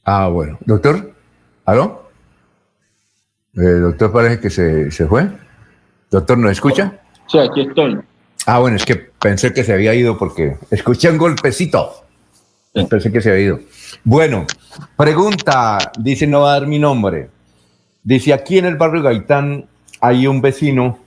Ah, 0.04 0.26
bueno. 0.26 0.58
Doctor, 0.66 1.12
¿aló? 1.64 2.09
El 3.54 3.62
eh, 3.62 3.78
doctor 3.80 4.12
parece 4.12 4.40
que 4.40 4.50
se, 4.50 4.90
se 4.90 5.06
fue. 5.06 5.28
Doctor, 6.10 6.38
¿no 6.38 6.50
escucha? 6.50 7.00
Sí, 7.26 7.38
aquí 7.38 7.62
estoy. 7.62 7.98
Ah, 8.46 8.58
bueno, 8.58 8.76
es 8.76 8.84
que 8.84 8.96
pensé 8.96 9.52
que 9.52 9.64
se 9.64 9.72
había 9.72 9.94
ido 9.94 10.16
porque 10.18 10.56
escuché 10.70 11.10
un 11.10 11.18
golpecito. 11.18 12.04
Pensé 12.88 13.10
que 13.10 13.20
se 13.20 13.30
había 13.30 13.44
ido. 13.44 13.60
Bueno, 14.04 14.46
pregunta, 14.96 15.78
dice 15.98 16.26
no 16.26 16.42
va 16.42 16.50
a 16.50 16.60
dar 16.60 16.68
mi 16.68 16.78
nombre. 16.78 17.30
Dice, 18.02 18.32
aquí 18.32 18.58
en 18.58 18.66
el 18.66 18.76
barrio 18.76 19.02
Gaitán 19.02 19.66
hay 20.00 20.26
un 20.26 20.40
vecino 20.40 20.98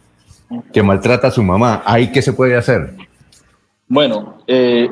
que 0.72 0.84
maltrata 0.84 1.30
a 1.30 1.32
su 1.32 1.42
mamá, 1.42 1.82
¿ahí 1.86 2.12
qué 2.12 2.22
se 2.22 2.34
puede 2.34 2.56
hacer? 2.56 2.96
Bueno, 3.88 4.38
eh, 4.46 4.90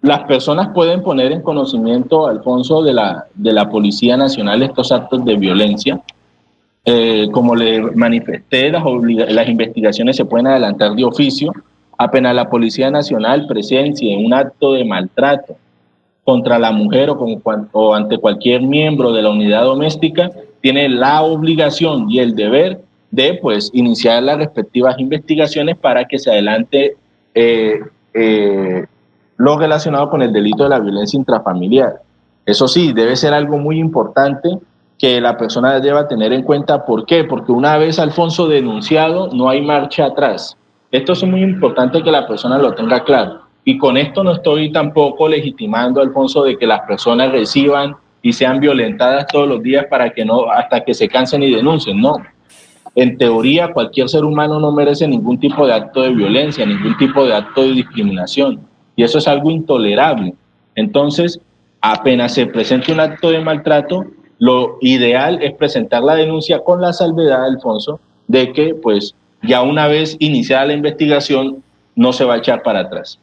las 0.00 0.24
personas 0.24 0.70
pueden 0.74 1.02
poner 1.02 1.30
en 1.30 1.42
conocimiento, 1.42 2.26
Alfonso, 2.26 2.82
de 2.82 2.92
la, 2.92 3.26
de 3.34 3.52
la 3.52 3.68
Policía 3.68 4.16
Nacional 4.16 4.62
estos 4.62 4.90
actos 4.90 5.24
de 5.24 5.36
violencia. 5.36 6.00
Eh, 6.84 7.28
como 7.30 7.54
le 7.54 7.80
manifesté, 7.80 8.70
las, 8.70 8.82
las 9.28 9.48
investigaciones 9.48 10.16
se 10.16 10.24
pueden 10.24 10.48
adelantar 10.48 10.94
de 10.94 11.04
oficio. 11.04 11.52
Apenas 11.96 12.34
la 12.34 12.50
Policía 12.50 12.90
Nacional 12.90 13.46
presencia 13.46 14.12
en 14.12 14.26
un 14.26 14.34
acto 14.34 14.72
de 14.72 14.84
maltrato 14.84 15.56
contra 16.24 16.58
la 16.58 16.72
mujer 16.72 17.10
o, 17.10 17.16
con, 17.16 17.68
o 17.72 17.94
ante 17.94 18.18
cualquier 18.18 18.62
miembro 18.62 19.12
de 19.12 19.22
la 19.22 19.30
unidad 19.30 19.64
doméstica, 19.64 20.30
tiene 20.60 20.88
la 20.88 21.22
obligación 21.22 22.10
y 22.10 22.20
el 22.20 22.34
deber 22.34 22.80
de 23.10 23.34
pues 23.34 23.70
iniciar 23.74 24.22
las 24.22 24.38
respectivas 24.38 24.98
investigaciones 24.98 25.76
para 25.76 26.06
que 26.06 26.18
se 26.18 26.30
adelante 26.30 26.96
eh, 27.34 27.80
eh, 28.14 28.86
lo 29.36 29.58
relacionado 29.58 30.08
con 30.08 30.22
el 30.22 30.32
delito 30.32 30.64
de 30.64 30.70
la 30.70 30.78
violencia 30.78 31.18
intrafamiliar. 31.18 32.00
Eso 32.46 32.66
sí, 32.66 32.92
debe 32.92 33.16
ser 33.16 33.34
algo 33.34 33.58
muy 33.58 33.78
importante 33.78 34.48
que 35.02 35.20
la 35.20 35.36
persona 35.36 35.80
deba 35.80 36.06
tener 36.06 36.32
en 36.32 36.44
cuenta. 36.44 36.86
¿Por 36.86 37.04
qué? 37.04 37.24
Porque 37.24 37.50
una 37.50 37.76
vez 37.76 37.98
Alfonso 37.98 38.46
denunciado, 38.46 39.30
no 39.34 39.48
hay 39.48 39.60
marcha 39.60 40.04
atrás. 40.04 40.56
Esto 40.92 41.14
es 41.14 41.24
muy 41.24 41.42
importante 41.42 42.04
que 42.04 42.10
la 42.12 42.24
persona 42.28 42.56
lo 42.56 42.72
tenga 42.72 43.02
claro. 43.02 43.40
Y 43.64 43.78
con 43.78 43.96
esto 43.96 44.22
no 44.22 44.30
estoy 44.30 44.70
tampoco 44.70 45.28
legitimando, 45.28 46.00
Alfonso, 46.00 46.44
de 46.44 46.56
que 46.56 46.68
las 46.68 46.82
personas 46.82 47.32
reciban 47.32 47.96
y 48.22 48.32
sean 48.32 48.60
violentadas 48.60 49.26
todos 49.26 49.48
los 49.48 49.60
días 49.60 49.86
para 49.90 50.10
que 50.10 50.24
no, 50.24 50.48
hasta 50.48 50.84
que 50.84 50.94
se 50.94 51.08
cansen 51.08 51.42
y 51.42 51.52
denuncien. 51.52 52.00
No, 52.00 52.14
en 52.94 53.18
teoría, 53.18 53.72
cualquier 53.72 54.08
ser 54.08 54.24
humano 54.24 54.60
no 54.60 54.70
merece 54.70 55.08
ningún 55.08 55.40
tipo 55.40 55.66
de 55.66 55.72
acto 55.72 56.02
de 56.02 56.10
violencia, 56.10 56.64
ningún 56.64 56.96
tipo 56.96 57.24
de 57.24 57.34
acto 57.34 57.62
de 57.62 57.72
discriminación. 57.72 58.60
Y 58.94 59.02
eso 59.02 59.18
es 59.18 59.26
algo 59.26 59.50
intolerable. 59.50 60.32
Entonces, 60.76 61.40
apenas 61.80 62.34
se 62.34 62.46
presente 62.46 62.92
un 62.92 63.00
acto 63.00 63.30
de 63.30 63.40
maltrato, 63.40 64.06
lo 64.42 64.78
ideal 64.80 65.40
es 65.40 65.54
presentar 65.54 66.02
la 66.02 66.16
denuncia 66.16 66.64
con 66.64 66.80
la 66.80 66.92
salvedad, 66.92 67.44
Alfonso, 67.44 68.00
de 68.26 68.52
que, 68.52 68.74
pues, 68.74 69.14
ya 69.40 69.62
una 69.62 69.86
vez 69.86 70.16
iniciada 70.18 70.66
la 70.66 70.72
investigación, 70.72 71.62
no 71.94 72.12
se 72.12 72.24
va 72.24 72.34
a 72.34 72.38
echar 72.38 72.60
para 72.64 72.80
atrás. 72.80 73.20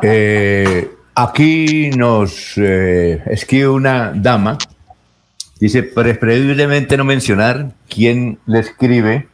Eh, 0.00 0.90
aquí 1.14 1.90
nos 1.90 2.56
eh, 2.56 3.22
escribe 3.26 3.68
una 3.68 4.10
dama 4.14 4.56
Dice, 5.60 5.82
preferiblemente 5.82 6.96
no 6.96 7.04
mencionar 7.04 7.72
quién 7.90 8.38
le 8.46 8.60
escribe. 8.60 9.28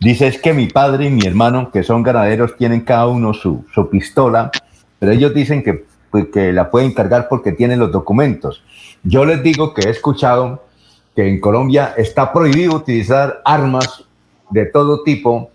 Dice, 0.00 0.26
es 0.26 0.38
que 0.38 0.54
mi 0.54 0.68
padre 0.68 1.06
y 1.06 1.10
mi 1.10 1.26
hermano, 1.26 1.70
que 1.70 1.82
son 1.82 2.02
ganaderos, 2.02 2.56
tienen 2.56 2.80
cada 2.80 3.08
uno 3.08 3.34
su, 3.34 3.66
su 3.74 3.90
pistola, 3.90 4.50
pero 4.98 5.12
ellos 5.12 5.34
dicen 5.34 5.62
que, 5.62 5.84
pues, 6.10 6.28
que 6.32 6.50
la 6.52 6.70
pueden 6.70 6.94
cargar 6.94 7.28
porque 7.28 7.52
tienen 7.52 7.78
los 7.78 7.92
documentos. 7.92 8.62
Yo 9.04 9.26
les 9.26 9.42
digo 9.42 9.74
que 9.74 9.82
he 9.82 9.90
escuchado 9.90 10.62
que 11.14 11.28
en 11.28 11.38
Colombia 11.38 11.92
está 11.96 12.32
prohibido 12.32 12.74
utilizar 12.74 13.42
armas 13.44 14.02
de 14.48 14.64
todo 14.64 15.02
tipo, 15.02 15.50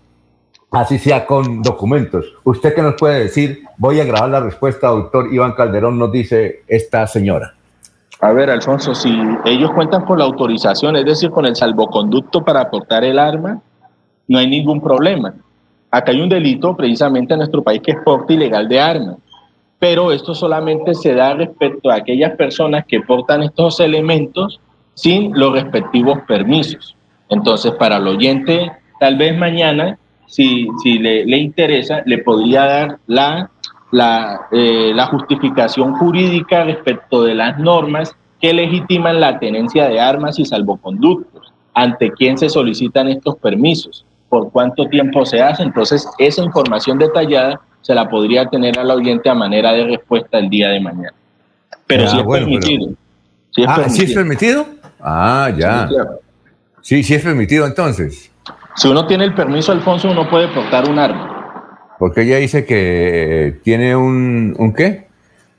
así 0.70 0.98
sea 0.98 1.26
con 1.26 1.60
documentos. 1.60 2.32
¿Usted 2.44 2.74
qué 2.74 2.82
nos 2.82 2.94
puede 2.94 3.24
decir? 3.24 3.64
Voy 3.76 3.98
a 3.98 4.04
grabar 4.04 4.30
la 4.30 4.40
respuesta, 4.40 4.88
doctor 4.88 5.32
Iván 5.32 5.52
Calderón, 5.52 5.98
nos 5.98 6.12
dice 6.12 6.62
esta 6.68 7.06
señora. 7.08 7.54
A 8.20 8.32
ver, 8.32 8.50
Alfonso, 8.50 8.94
si 8.94 9.18
ellos 9.44 9.72
cuentan 9.72 10.04
con 10.04 10.18
la 10.18 10.26
autorización, 10.26 10.94
es 10.94 11.04
decir, 11.04 11.30
con 11.30 11.44
el 11.44 11.56
salvoconducto 11.56 12.44
para 12.44 12.60
aportar 12.60 13.02
el 13.02 13.18
arma, 13.18 13.60
no 14.28 14.38
hay 14.38 14.46
ningún 14.48 14.80
problema. 14.80 15.34
Acá 15.90 16.12
hay 16.12 16.20
un 16.20 16.28
delito 16.28 16.76
precisamente 16.76 17.32
en 17.32 17.38
nuestro 17.38 17.62
país 17.62 17.82
que 17.82 17.92
es 17.92 17.98
porte 18.04 18.34
ilegal 18.34 18.68
de 18.68 18.78
armas, 18.78 19.16
pero 19.80 20.12
esto 20.12 20.34
solamente 20.34 20.94
se 20.94 21.14
da 21.14 21.34
respecto 21.34 21.90
a 21.90 21.96
aquellas 21.96 22.36
personas 22.36 22.84
que 22.86 23.00
portan 23.00 23.42
estos 23.42 23.80
elementos 23.80 24.60
sin 24.94 25.36
los 25.36 25.52
respectivos 25.52 26.20
permisos. 26.28 26.96
Entonces, 27.28 27.72
para 27.72 27.96
el 27.96 28.06
oyente, 28.06 28.70
tal 29.00 29.16
vez 29.16 29.36
mañana, 29.36 29.98
si, 30.26 30.68
si 30.82 31.00
le, 31.00 31.26
le 31.26 31.38
interesa, 31.38 32.02
le 32.06 32.18
podría 32.18 32.64
dar 32.64 32.98
la 33.08 33.50
la, 33.90 34.46
eh, 34.52 34.92
la 34.94 35.06
justificación 35.06 35.94
jurídica 35.94 36.64
respecto 36.64 37.22
de 37.22 37.34
las 37.34 37.58
normas 37.58 38.14
que 38.40 38.52
legitiman 38.54 39.20
la 39.20 39.38
tenencia 39.38 39.88
de 39.88 40.00
armas 40.00 40.38
y 40.38 40.44
salvoconductos, 40.44 41.52
ante 41.74 42.10
quién 42.12 42.38
se 42.38 42.48
solicitan 42.48 43.08
estos 43.08 43.36
permisos, 43.36 44.06
por 44.28 44.50
cuánto 44.50 44.86
tiempo 44.86 45.26
se 45.26 45.42
hace. 45.42 45.62
Entonces, 45.62 46.08
esa 46.18 46.42
información 46.42 46.98
detallada 46.98 47.60
se 47.82 47.94
la 47.94 48.08
podría 48.08 48.46
tener 48.46 48.78
al 48.78 48.90
oyente 48.90 49.28
a 49.28 49.34
manera 49.34 49.72
de 49.72 49.84
respuesta 49.84 50.38
el 50.38 50.50
día 50.50 50.68
de 50.68 50.80
mañana. 50.80 51.14
Pero 51.86 52.08
si 52.08 52.18
es 52.18 52.24
permitido. 52.24 52.90
ah, 53.66 53.88
¿sí 53.88 54.02
es 54.04 54.14
permitido? 54.14 54.66
Ah, 55.00 55.50
ya. 55.56 55.88
Sí, 56.82 57.02
sí 57.02 57.14
es 57.14 57.22
permitido 57.22 57.66
entonces. 57.66 58.30
Si 58.76 58.88
uno 58.88 59.06
tiene 59.06 59.24
el 59.24 59.34
permiso, 59.34 59.72
Alfonso, 59.72 60.10
uno 60.10 60.28
puede 60.28 60.48
portar 60.48 60.88
un 60.88 60.98
arma. 60.98 61.96
Porque 61.98 62.22
ella 62.22 62.36
dice 62.38 62.64
que 62.64 63.60
tiene 63.62 63.94
un, 63.94 64.54
¿un 64.58 64.72
qué? 64.72 65.08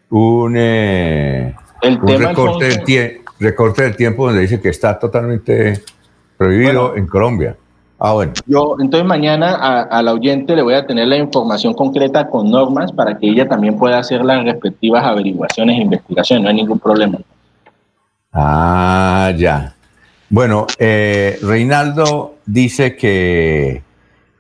Un, 0.10 0.56
eh, 0.58 1.54
recorte, 1.82 2.66
del 2.66 3.22
recorte 3.40 3.84
del 3.84 3.96
tiempo 3.96 4.26
donde 4.26 4.42
dice 4.42 4.60
que 4.60 4.70
está 4.70 4.98
totalmente 4.98 5.84
prohibido 6.38 6.96
en 6.96 7.08
Colombia. 7.08 7.56
Ah, 8.04 8.14
bueno. 8.14 8.34
Yo, 8.48 8.78
entonces 8.80 9.08
mañana 9.08 9.54
a, 9.84 10.02
la 10.02 10.14
oyente 10.14 10.56
le 10.56 10.64
voy 10.64 10.74
a 10.74 10.88
tener 10.88 11.08
la 11.08 11.18
información 11.18 11.76
concreta 11.76 12.28
con 12.32 12.50
normas 12.50 12.92
para 12.92 13.16
que 13.20 13.30
ella 13.30 13.48
también 13.48 13.78
pueda 13.78 14.00
hacer 14.00 14.26
las 14.26 14.44
respectivas 14.44 15.06
averiguaciones 15.06 15.78
e 15.78 15.84
investigaciones, 15.84 16.42
no 16.42 16.50
hay 16.50 16.56
ningún 16.56 16.80
problema. 16.80 17.20
Ah, 18.34 19.32
ya. 19.38 19.76
Bueno, 20.32 20.66
eh, 20.80 21.38
Reinaldo 21.44 22.38
dice 22.44 22.96
que 22.96 23.84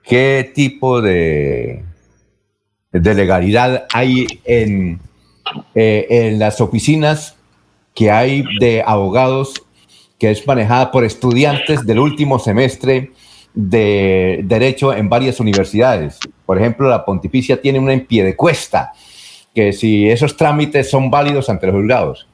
qué 0.02 0.52
tipo 0.56 1.00
de, 1.00 1.84
de 2.92 3.14
legalidad 3.14 3.86
hay 3.94 4.26
en, 4.44 5.00
eh, 5.76 6.08
en 6.10 6.40
las 6.40 6.62
oficinas 6.62 7.36
que 7.94 8.10
hay 8.10 8.44
de 8.60 8.84
abogados 8.84 9.54
que 10.18 10.32
es 10.32 10.48
manejada 10.48 10.90
por 10.90 11.04
estudiantes 11.04 11.86
del 11.86 12.00
último 12.00 12.40
semestre 12.40 13.12
de 13.54 14.42
Derecho 14.44 14.94
en 14.94 15.10
varias 15.10 15.40
universidades. 15.40 16.20
Por 16.46 16.58
ejemplo, 16.58 16.90
la 16.90 17.06
Pontificia 17.06 17.62
tiene 17.62 17.80
una 17.80 17.94
en 17.94 18.06
pie 18.06 18.24
de 18.24 18.36
cuesta, 18.36 18.92
que 19.54 19.74
si 19.74 20.10
esos 20.10 20.38
trámites 20.38 20.90
son 20.90 21.10
válidos 21.10 21.50
ante 21.50 21.68
los 21.68 21.76
juzgados. 21.76 22.28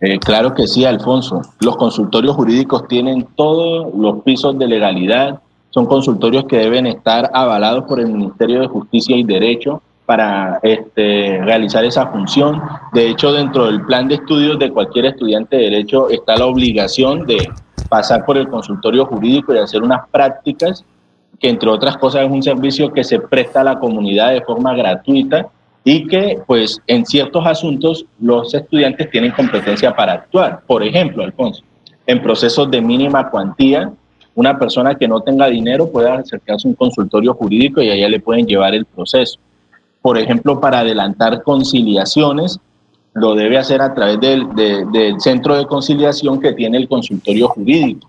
Eh, 0.00 0.18
claro 0.18 0.54
que 0.54 0.66
sí, 0.66 0.84
Alfonso. 0.84 1.42
Los 1.60 1.76
consultorios 1.76 2.36
jurídicos 2.36 2.86
tienen 2.86 3.26
todos 3.34 3.92
los 3.94 4.22
pisos 4.22 4.58
de 4.58 4.68
legalidad. 4.68 5.40
Son 5.70 5.86
consultorios 5.86 6.44
que 6.44 6.56
deben 6.56 6.86
estar 6.86 7.30
avalados 7.34 7.84
por 7.84 8.00
el 8.00 8.06
Ministerio 8.06 8.60
de 8.60 8.68
Justicia 8.68 9.16
y 9.16 9.24
Derecho 9.24 9.82
para 10.06 10.58
este, 10.62 11.38
realizar 11.44 11.84
esa 11.84 12.06
función. 12.06 12.62
De 12.94 13.10
hecho, 13.10 13.32
dentro 13.32 13.66
del 13.66 13.82
plan 13.84 14.08
de 14.08 14.14
estudios 14.14 14.58
de 14.58 14.70
cualquier 14.70 15.06
estudiante 15.06 15.56
de 15.56 15.64
Derecho 15.64 16.08
está 16.08 16.36
la 16.36 16.46
obligación 16.46 17.26
de 17.26 17.50
pasar 17.88 18.24
por 18.24 18.36
el 18.36 18.48
consultorio 18.48 19.06
jurídico 19.06 19.54
y 19.54 19.58
hacer 19.58 19.82
unas 19.82 20.08
prácticas 20.10 20.84
que, 21.38 21.48
entre 21.48 21.68
otras 21.68 21.96
cosas, 21.96 22.24
es 22.24 22.30
un 22.30 22.42
servicio 22.42 22.92
que 22.92 23.04
se 23.04 23.20
presta 23.20 23.60
a 23.60 23.64
la 23.64 23.78
comunidad 23.78 24.32
de 24.32 24.42
forma 24.42 24.74
gratuita 24.74 25.48
y 25.84 26.06
que 26.06 26.40
pues 26.46 26.80
en 26.86 27.06
ciertos 27.06 27.46
asuntos 27.46 28.04
los 28.20 28.52
estudiantes 28.52 29.10
tienen 29.10 29.32
competencia 29.32 29.94
para 29.94 30.14
actuar. 30.14 30.60
Por 30.66 30.82
ejemplo, 30.82 31.24
Alfonso, 31.24 31.62
en 32.06 32.22
procesos 32.22 32.70
de 32.70 32.80
mínima 32.80 33.30
cuantía, 33.30 33.90
una 34.34 34.58
persona 34.58 34.94
que 34.94 35.08
no 35.08 35.20
tenga 35.20 35.46
dinero 35.46 35.90
puede 35.90 36.10
acercarse 36.10 36.68
a 36.68 36.70
un 36.70 36.74
consultorio 36.74 37.34
jurídico 37.34 37.82
y 37.82 37.90
allá 37.90 38.08
le 38.08 38.20
pueden 38.20 38.46
llevar 38.46 38.74
el 38.74 38.84
proceso. 38.84 39.38
Por 40.00 40.16
ejemplo, 40.16 40.60
para 40.60 40.80
adelantar 40.80 41.42
conciliaciones, 41.42 42.60
lo 43.18 43.34
debe 43.34 43.58
hacer 43.58 43.80
a 43.80 43.94
través 43.94 44.20
del, 44.20 44.48
del 44.54 45.20
centro 45.20 45.56
de 45.56 45.66
conciliación 45.66 46.40
que 46.40 46.52
tiene 46.52 46.78
el 46.78 46.88
consultorio 46.88 47.48
jurídico. 47.48 48.08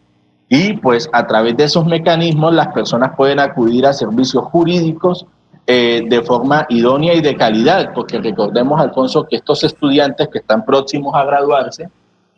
Y 0.50 0.74
pues 0.74 1.08
a 1.14 1.28
través 1.28 1.56
de 1.58 1.66
esos 1.66 1.86
mecanismos 1.86 2.54
las 2.54 2.70
personas 2.70 3.16
pueden 3.16 3.40
acudir 3.40 3.86
a 3.86 3.94
servicios 3.94 4.44
jurídicos 4.46 5.26
eh, 5.68 6.02
de 6.10 6.24
forma 6.24 6.66
idónea 6.70 7.14
y 7.14 7.22
de 7.22 7.36
calidad, 7.36 7.94
porque 7.94 8.18
recordemos, 8.18 8.82
Alfonso, 8.82 9.28
que 9.30 9.36
estos 9.36 9.64
estudiantes 9.64 10.28
que 10.30 10.40
están 10.40 10.66
próximos 10.66 11.14
a 11.14 11.24
graduarse 11.24 11.88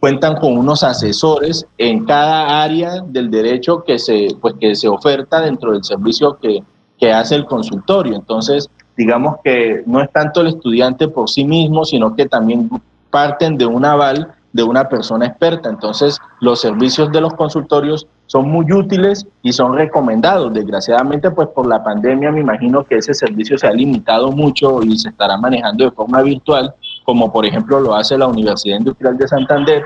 cuentan 0.02 0.36
con 0.36 0.58
unos 0.58 0.84
asesores 0.84 1.66
en 1.78 2.04
cada 2.04 2.62
área 2.62 3.02
del 3.02 3.32
derecho 3.32 3.86
que 3.86 4.00
se, 4.00 4.36
pues, 4.42 4.56
que 4.60 4.76
se 4.76 4.90
oferta 4.90 5.40
dentro 5.40 5.72
del 5.72 5.84
servicio 5.84 6.38
que, 6.42 6.62
que 7.00 7.14
hace 7.14 7.36
el 7.36 7.46
consultorio. 7.46 8.16
Entonces, 8.16 8.70
digamos 8.98 9.38
que 9.44 9.84
no 9.86 10.02
es 10.02 10.12
tanto 10.12 10.42
el 10.42 10.48
estudiante 10.48 11.08
por 11.08 11.30
sí 11.30 11.44
mismo, 11.46 11.86
sino 11.86 12.16
que 12.16 12.26
también 12.26 12.70
parten 13.10 13.58
de 13.58 13.66
un 13.66 13.86
aval 13.86 14.34
de 14.54 14.64
una 14.64 14.90
persona 14.90 15.28
experta. 15.28 15.70
Entonces, 15.70 16.20
los 16.40 16.62
servicios 16.62 17.12
de 17.12 17.22
los 17.22 17.34
consultorios 17.34 18.08
son 18.26 18.50
muy 18.50 18.72
útiles 18.72 19.26
y 19.42 19.54
son 19.54 19.76
recomendados. 19.76 20.54
Desgraciadamente, 20.54 21.32
pues 21.32 21.50
por 21.50 21.68
la 21.68 21.84
pandemia 21.84 22.32
me 22.32 22.42
imagino 22.42 22.84
que 22.84 22.96
ese 22.98 23.14
servicio 23.14 23.58
se 23.58 23.68
ha 23.68 23.72
limitado 23.72 24.32
mucho 24.32 24.82
y 24.84 24.98
se 24.98 25.10
estará 25.10 25.38
manejando 25.38 25.86
de 25.86 25.92
forma 25.92 26.22
virtual, 26.22 26.74
como 27.04 27.32
por 27.32 27.46
ejemplo 27.46 27.80
lo 27.80 27.96
hace 27.96 28.18
la 28.18 28.28
Universidad 28.28 28.78
Industrial 28.78 29.18
de 29.18 29.28
Santander. 29.28 29.84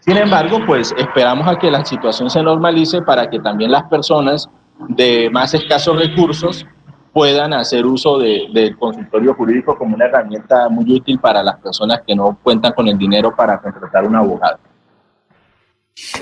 Sin 0.00 0.16
embargo, 0.16 0.58
pues 0.66 0.94
esperamos 0.96 1.46
a 1.46 1.58
que 1.58 1.70
la 1.70 1.84
situación 1.84 2.30
se 2.30 2.42
normalice 2.42 3.02
para 3.02 3.28
que 3.28 3.40
también 3.40 3.72
las 3.72 3.84
personas 3.84 4.48
de 4.88 5.28
más 5.30 5.54
escasos 5.54 5.98
recursos 5.98 6.64
puedan 7.12 7.52
hacer 7.52 7.86
uso 7.86 8.18
del 8.18 8.76
consultorio 8.78 9.34
jurídico 9.34 9.76
como 9.76 9.94
una 9.94 10.06
herramienta 10.06 10.68
muy 10.68 10.92
útil 10.92 11.18
para 11.18 11.42
las 11.42 11.56
personas 11.56 12.02
que 12.06 12.14
no 12.14 12.38
cuentan 12.42 12.72
con 12.72 12.88
el 12.88 12.98
dinero 12.98 13.34
para 13.34 13.60
contratar 13.60 14.04
un 14.04 14.16
abogado. 14.16 14.58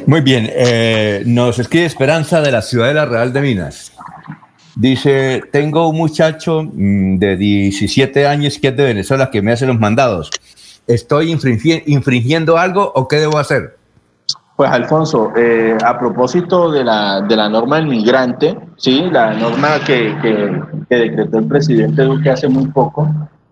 Muy 0.06 0.20
bien, 0.20 0.48
eh, 0.50 1.22
nos 1.26 1.58
escribe 1.58 1.84
Esperanza 1.84 2.40
de 2.40 2.50
la 2.50 2.62
ciudad 2.62 2.88
de 2.88 2.94
la 2.94 3.04
Real 3.04 3.32
de 3.32 3.40
Minas. 3.40 3.92
Dice, 4.74 5.42
tengo 5.52 5.88
un 5.88 5.96
muchacho 5.96 6.62
mm, 6.62 7.18
de 7.18 7.36
17 7.36 8.26
años 8.26 8.58
que 8.58 8.68
es 8.68 8.76
de 8.76 8.84
Venezuela 8.84 9.30
que 9.30 9.42
me 9.42 9.52
hace 9.52 9.66
los 9.66 9.78
mandados. 9.78 10.30
¿Estoy 10.86 11.30
infringiendo 11.30 12.58
algo 12.58 12.92
o 12.94 13.08
qué 13.08 13.16
debo 13.16 13.38
hacer? 13.38 13.76
Pues 14.56 14.70
Alfonso, 14.70 15.32
eh, 15.36 15.76
a 15.84 15.98
propósito 15.98 16.70
de 16.70 16.82
la, 16.82 17.20
de 17.20 17.36
la 17.36 17.46
norma 17.48 17.76
del 17.76 17.88
migrante, 17.88 18.58
¿sí? 18.76 19.02
la 19.10 19.34
norma 19.34 19.78
que, 19.86 20.16
que, 20.22 20.96
decretó 20.96 21.38
el 21.38 21.46
presidente 21.46 22.02
Duque 22.02 22.30
hace 22.30 22.48
muy 22.48 22.66
poco, 22.68 23.06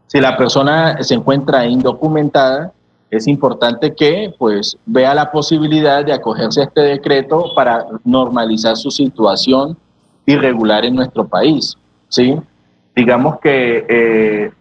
si 0.06 0.18
la 0.18 0.34
persona 0.34 1.02
se 1.02 1.14
encuentra 1.14 1.66
indocumentada, 1.66 2.72
es 3.10 3.28
importante 3.28 3.94
que 3.94 4.34
pues 4.38 4.78
vea 4.86 5.14
la 5.14 5.30
posibilidad 5.30 6.02
de 6.02 6.14
acogerse 6.14 6.62
a 6.62 6.64
este 6.64 6.80
decreto 6.80 7.52
para 7.54 7.84
normalizar 8.02 8.76
su 8.76 8.90
situación 8.90 9.76
irregular 10.24 10.86
en 10.86 10.94
nuestro 10.94 11.26
país. 11.28 11.76
¿sí? 12.08 12.40
Digamos 12.96 13.40
que 13.40 13.84
eh, 13.88 14.52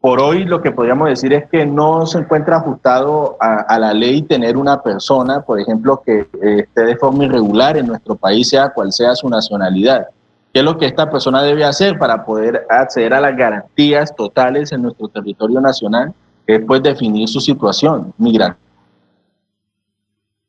por 0.00 0.20
hoy 0.20 0.44
lo 0.44 0.62
que 0.62 0.70
podríamos 0.70 1.08
decir 1.08 1.32
es 1.32 1.48
que 1.48 1.66
no 1.66 2.06
se 2.06 2.18
encuentra 2.18 2.58
ajustado 2.58 3.36
a, 3.40 3.78
la 3.78 3.92
ley 3.92 4.22
tener 4.22 4.56
una 4.56 4.82
persona, 4.82 5.42
por 5.42 5.58
ejemplo, 5.58 6.02
que 6.04 6.28
eh, 6.42 6.60
esté 6.60 6.82
de 6.82 6.96
forma 6.96 7.24
irregular 7.24 7.76
en 7.76 7.86
nuestro 7.86 8.14
país, 8.14 8.48
sea 8.48 8.68
cual 8.68 8.92
sea 8.92 9.14
su 9.14 9.28
nacionalidad. 9.28 10.06
¿Qué 10.52 10.60
es 10.60 10.64
lo 10.64 10.78
que 10.78 10.86
esta 10.86 11.10
persona 11.10 11.42
debe 11.42 11.64
hacer 11.64 11.98
para 11.98 12.24
poder 12.24 12.66
acceder 12.70 13.14
a 13.14 13.20
las 13.20 13.36
garantías 13.36 14.14
totales 14.14 14.70
en 14.72 14.82
nuestro 14.82 15.08
territorio 15.08 15.60
nacional? 15.60 16.14
Es 16.46 16.60
pues 16.64 16.82
definir 16.82 17.28
su 17.28 17.40
situación 17.40 18.14
migrante. 18.16 18.58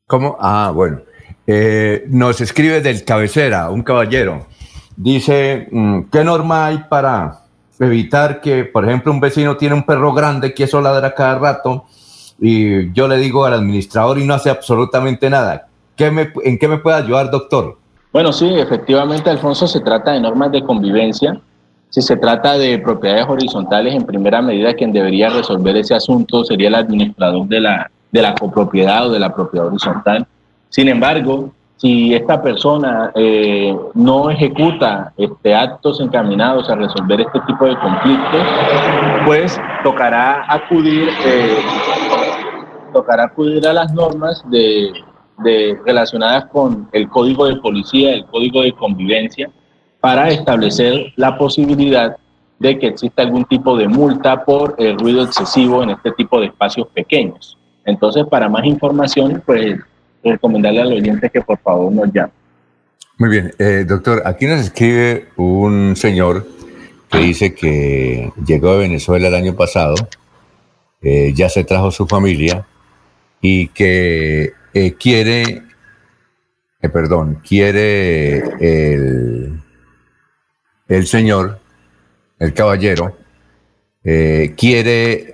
¿Cómo? 0.06 0.38
Ah, 0.40 0.72
bueno. 0.74 1.02
Eh, 1.48 2.06
nos 2.10 2.40
escribe 2.42 2.82
del 2.82 3.04
cabecera, 3.04 3.70
un 3.70 3.82
caballero. 3.82 4.46
Dice, 4.96 5.68
mm, 5.72 6.02
¿qué 6.12 6.24
norma 6.24 6.68
hay 6.68 6.78
para 6.90 7.47
evitar 7.80 8.42
que, 8.42 8.66
por 8.66 8.86
ejemplo, 8.86 9.12
un 9.12 9.20
vecino 9.20 9.58
tiene 9.58 9.76
un 9.76 9.84
perro 9.84 10.14
grande 10.14 10.54
que 10.54 10.64
eso 10.64 10.82
ladra 10.82 11.14
cada 11.14 11.38
rato 11.38 11.86
y 12.40 12.92
yo 12.94 13.08
le 13.08 13.18
digo 13.18 13.46
al 13.46 13.54
administrador 13.54 14.20
y 14.20 14.26
no 14.26 14.34
hace 14.34 14.50
absolutamente 14.50 15.30
nada. 15.30 15.68
¿Qué 15.96 16.12
me, 16.12 16.32
¿En 16.44 16.58
qué 16.58 16.68
me 16.68 16.78
puede 16.78 16.98
ayudar, 16.98 17.32
doctor? 17.32 17.78
Bueno, 18.14 18.32
sí, 18.32 18.48
efectivamente, 18.58 19.30
Alfonso, 19.30 19.68
se 19.68 19.80
trata 19.80 20.12
de 20.12 20.22
normas 20.22 20.52
de 20.52 20.64
convivencia. 20.64 21.40
Si 21.90 22.02
se 22.02 22.18
trata 22.18 22.58
de 22.58 22.78
propiedades 22.80 23.26
horizontales, 23.28 23.96
en 23.96 24.06
primera 24.06 24.42
medida 24.42 24.74
quien 24.74 24.92
debería 24.92 25.30
resolver 25.30 25.78
ese 25.78 25.96
asunto 25.96 26.44
sería 26.44 26.68
el 26.68 26.76
administrador 26.76 27.48
de 27.48 27.62
la, 27.62 27.92
de 28.12 28.22
la 28.22 28.36
copropiedad 28.36 29.08
o 29.08 29.12
de 29.12 29.20
la 29.20 29.34
propiedad 29.34 29.68
horizontal. 29.68 30.28
Sin 30.70 30.90
embargo, 30.90 31.54
si 31.78 32.14
esta 32.14 32.42
persona 32.42 33.12
eh, 33.14 33.76
no 33.94 34.32
ejecuta 34.32 35.14
este, 35.16 35.54
actos 35.54 36.02
encaminados 36.02 36.70
a 36.70 36.76
resolver 36.76 37.22
este 37.22 37.40
tipo 37.42 37.66
de 37.66 37.78
conflictos, 37.78 38.42
pues 39.26 39.62
tocará 39.84 40.44
acudir, 40.52 41.08
eh, 41.26 41.58
tocará 42.94 43.26
acudir 43.26 43.68
a 43.68 43.74
las 43.74 43.94
normas 43.94 44.44
de, 44.50 44.92
relacionadas 45.86 46.46
con 46.46 46.90
el 46.94 47.08
código 47.10 47.46
de 47.46 47.58
policía, 47.58 48.16
el 48.16 48.26
código 48.26 48.64
de 48.64 48.74
convivencia, 48.74 49.50
para 50.00 50.30
establecer 50.30 51.14
la 51.16 51.38
posibilidad 51.38 52.18
de 52.58 52.80
que 52.80 52.88
exista 52.88 53.22
algún 53.22 53.46
tipo 53.46 53.78
de 53.78 53.88
multa 53.88 54.44
por 54.44 54.74
el 54.80 54.98
ruido 54.98 55.24
excesivo 55.24 55.84
en 55.84 55.92
este 55.92 56.12
tipo 56.14 56.40
de 56.40 56.48
espacios 56.48 56.88
pequeños. 56.88 57.56
Entonces, 57.86 58.26
para 58.26 58.50
más 58.50 58.66
información, 58.66 59.44
pues 59.46 59.80
recomendarle 60.32 60.82
al 60.82 60.94
oyente 60.94 61.30
que 61.30 61.42
por 61.42 61.58
favor 61.60 61.92
nos 61.92 62.12
llame. 62.14 62.32
Muy 63.20 63.30
bien, 63.30 63.52
eh, 63.58 63.84
doctor, 63.88 64.22
aquí 64.26 64.46
nos 64.46 64.62
escribe 64.62 65.30
un 65.38 65.96
señor 65.96 66.46
que 67.10 67.18
dice 67.18 67.56
que 67.56 68.32
llegó 68.46 68.70
a 68.70 68.78
Venezuela 68.78 69.30
el 69.30 69.34
año 69.34 69.56
pasado, 69.56 69.96
eh, 71.02 71.34
ya 71.34 71.50
se 71.50 71.64
trajo 71.64 71.90
su 71.90 72.06
familia 72.06 72.68
y 73.42 73.70
que 73.70 74.54
eh, 74.72 74.94
quiere, 75.00 75.64
perdón, 76.80 77.42
quiere 77.48 78.38
el, 78.60 79.64
el 80.88 81.08
señor, 81.08 81.60
el 82.38 82.54
caballero, 82.54 83.18
quiere 84.04 85.34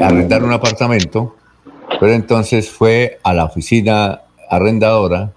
arrendar 0.00 0.42
un 0.42 0.52
apartamento 0.52 1.36
pero 2.00 2.12
entonces 2.12 2.70
fue 2.70 3.18
a 3.22 3.32
la 3.32 3.44
oficina 3.44 4.22
arrendadora 4.50 5.32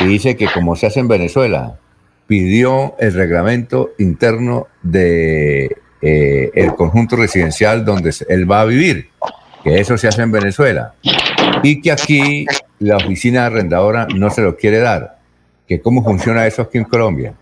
y 0.00 0.06
dice 0.06 0.36
que 0.36 0.46
como 0.46 0.76
se 0.76 0.86
hace 0.86 1.00
en 1.00 1.08
Venezuela, 1.08 1.78
pidió 2.26 2.94
el 2.98 3.14
reglamento 3.14 3.90
interno 3.98 4.66
de 4.82 5.76
eh, 6.00 6.50
el 6.54 6.74
conjunto 6.74 7.16
residencial 7.16 7.84
donde 7.84 8.14
él 8.28 8.50
va 8.50 8.60
a 8.60 8.64
vivir, 8.64 9.08
que 9.64 9.80
eso 9.80 9.98
se 9.98 10.08
hace 10.08 10.22
en 10.22 10.30
Venezuela, 10.30 10.94
y 11.62 11.80
que 11.80 11.90
aquí 11.90 12.46
la 12.78 12.96
oficina 12.96 13.46
arrendadora 13.46 14.06
no 14.14 14.30
se 14.30 14.42
lo 14.42 14.56
quiere 14.56 14.78
dar. 14.78 15.18
¿Que 15.66 15.80
¿Cómo 15.80 16.04
funciona 16.04 16.46
eso 16.46 16.62
aquí 16.62 16.78
en 16.78 16.84
Colombia? 16.84 17.34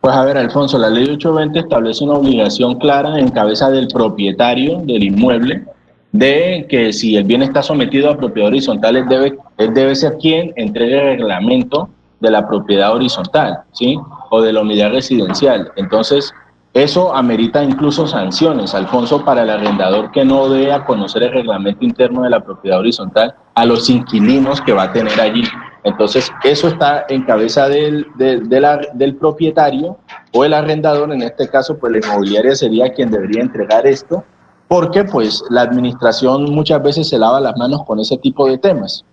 Pues 0.00 0.14
a 0.14 0.24
ver, 0.24 0.36
Alfonso, 0.36 0.78
la 0.78 0.90
ley 0.90 1.04
820 1.04 1.60
establece 1.60 2.04
una 2.04 2.14
obligación 2.14 2.78
clara 2.78 3.18
en 3.18 3.30
cabeza 3.30 3.70
del 3.70 3.88
propietario 3.88 4.78
del 4.82 5.04
inmueble 5.04 5.64
de 6.12 6.66
que 6.68 6.92
si 6.92 7.16
el 7.16 7.24
bien 7.24 7.42
está 7.42 7.62
sometido 7.62 8.10
a 8.10 8.16
propiedad 8.16 8.48
horizontal, 8.48 8.96
él 8.96 9.08
debe, 9.08 9.38
él 9.56 9.74
debe 9.74 9.94
ser 9.94 10.18
quien 10.18 10.52
entregue 10.56 10.98
el 10.98 11.18
reglamento 11.18 11.88
de 12.20 12.30
la 12.30 12.46
propiedad 12.46 12.94
horizontal, 12.94 13.60
¿sí? 13.72 13.98
O 14.30 14.42
de 14.42 14.52
la 14.52 14.60
unidad 14.60 14.92
residencial. 14.92 15.72
Entonces, 15.76 16.32
eso 16.74 17.14
amerita 17.14 17.64
incluso 17.64 18.06
sanciones, 18.06 18.74
Alfonso, 18.74 19.24
para 19.24 19.42
el 19.42 19.50
arrendador 19.50 20.10
que 20.12 20.24
no 20.24 20.48
dé 20.48 20.72
a 20.72 20.84
conocer 20.84 21.22
el 21.24 21.32
reglamento 21.32 21.84
interno 21.84 22.22
de 22.22 22.30
la 22.30 22.40
propiedad 22.40 22.78
horizontal 22.78 23.34
a 23.54 23.66
los 23.66 23.90
inquilinos 23.90 24.60
que 24.60 24.72
va 24.72 24.84
a 24.84 24.92
tener 24.92 25.18
allí. 25.20 25.42
Entonces, 25.84 26.30
eso 26.44 26.68
está 26.68 27.04
en 27.08 27.24
cabeza 27.24 27.68
del, 27.68 28.06
del 28.16 29.16
propietario 29.16 29.98
o 30.32 30.44
el 30.44 30.54
arrendador, 30.54 31.12
en 31.12 31.22
este 31.22 31.48
caso, 31.48 31.76
pues 31.78 31.92
la 31.92 31.98
inmobiliaria 31.98 32.54
sería 32.54 32.92
quien 32.92 33.10
debería 33.10 33.42
entregar 33.42 33.86
esto 33.86 34.24
porque 34.72 35.04
pues 35.04 35.44
la 35.50 35.60
administración 35.60 36.44
muchas 36.44 36.82
veces 36.82 37.06
se 37.06 37.18
lava 37.18 37.38
las 37.42 37.54
manos 37.58 37.84
con 37.84 38.00
ese 38.00 38.16
tipo 38.16 38.48
de 38.48 38.56
temas. 38.56 39.04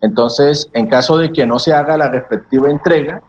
Entonces, 0.00 0.68
en 0.72 0.88
caso 0.88 1.16
de 1.18 1.32
que 1.32 1.46
no 1.46 1.60
se 1.60 1.72
haga 1.72 1.96
la 1.96 2.10
respectiva 2.10 2.68
entrega, 2.68 3.22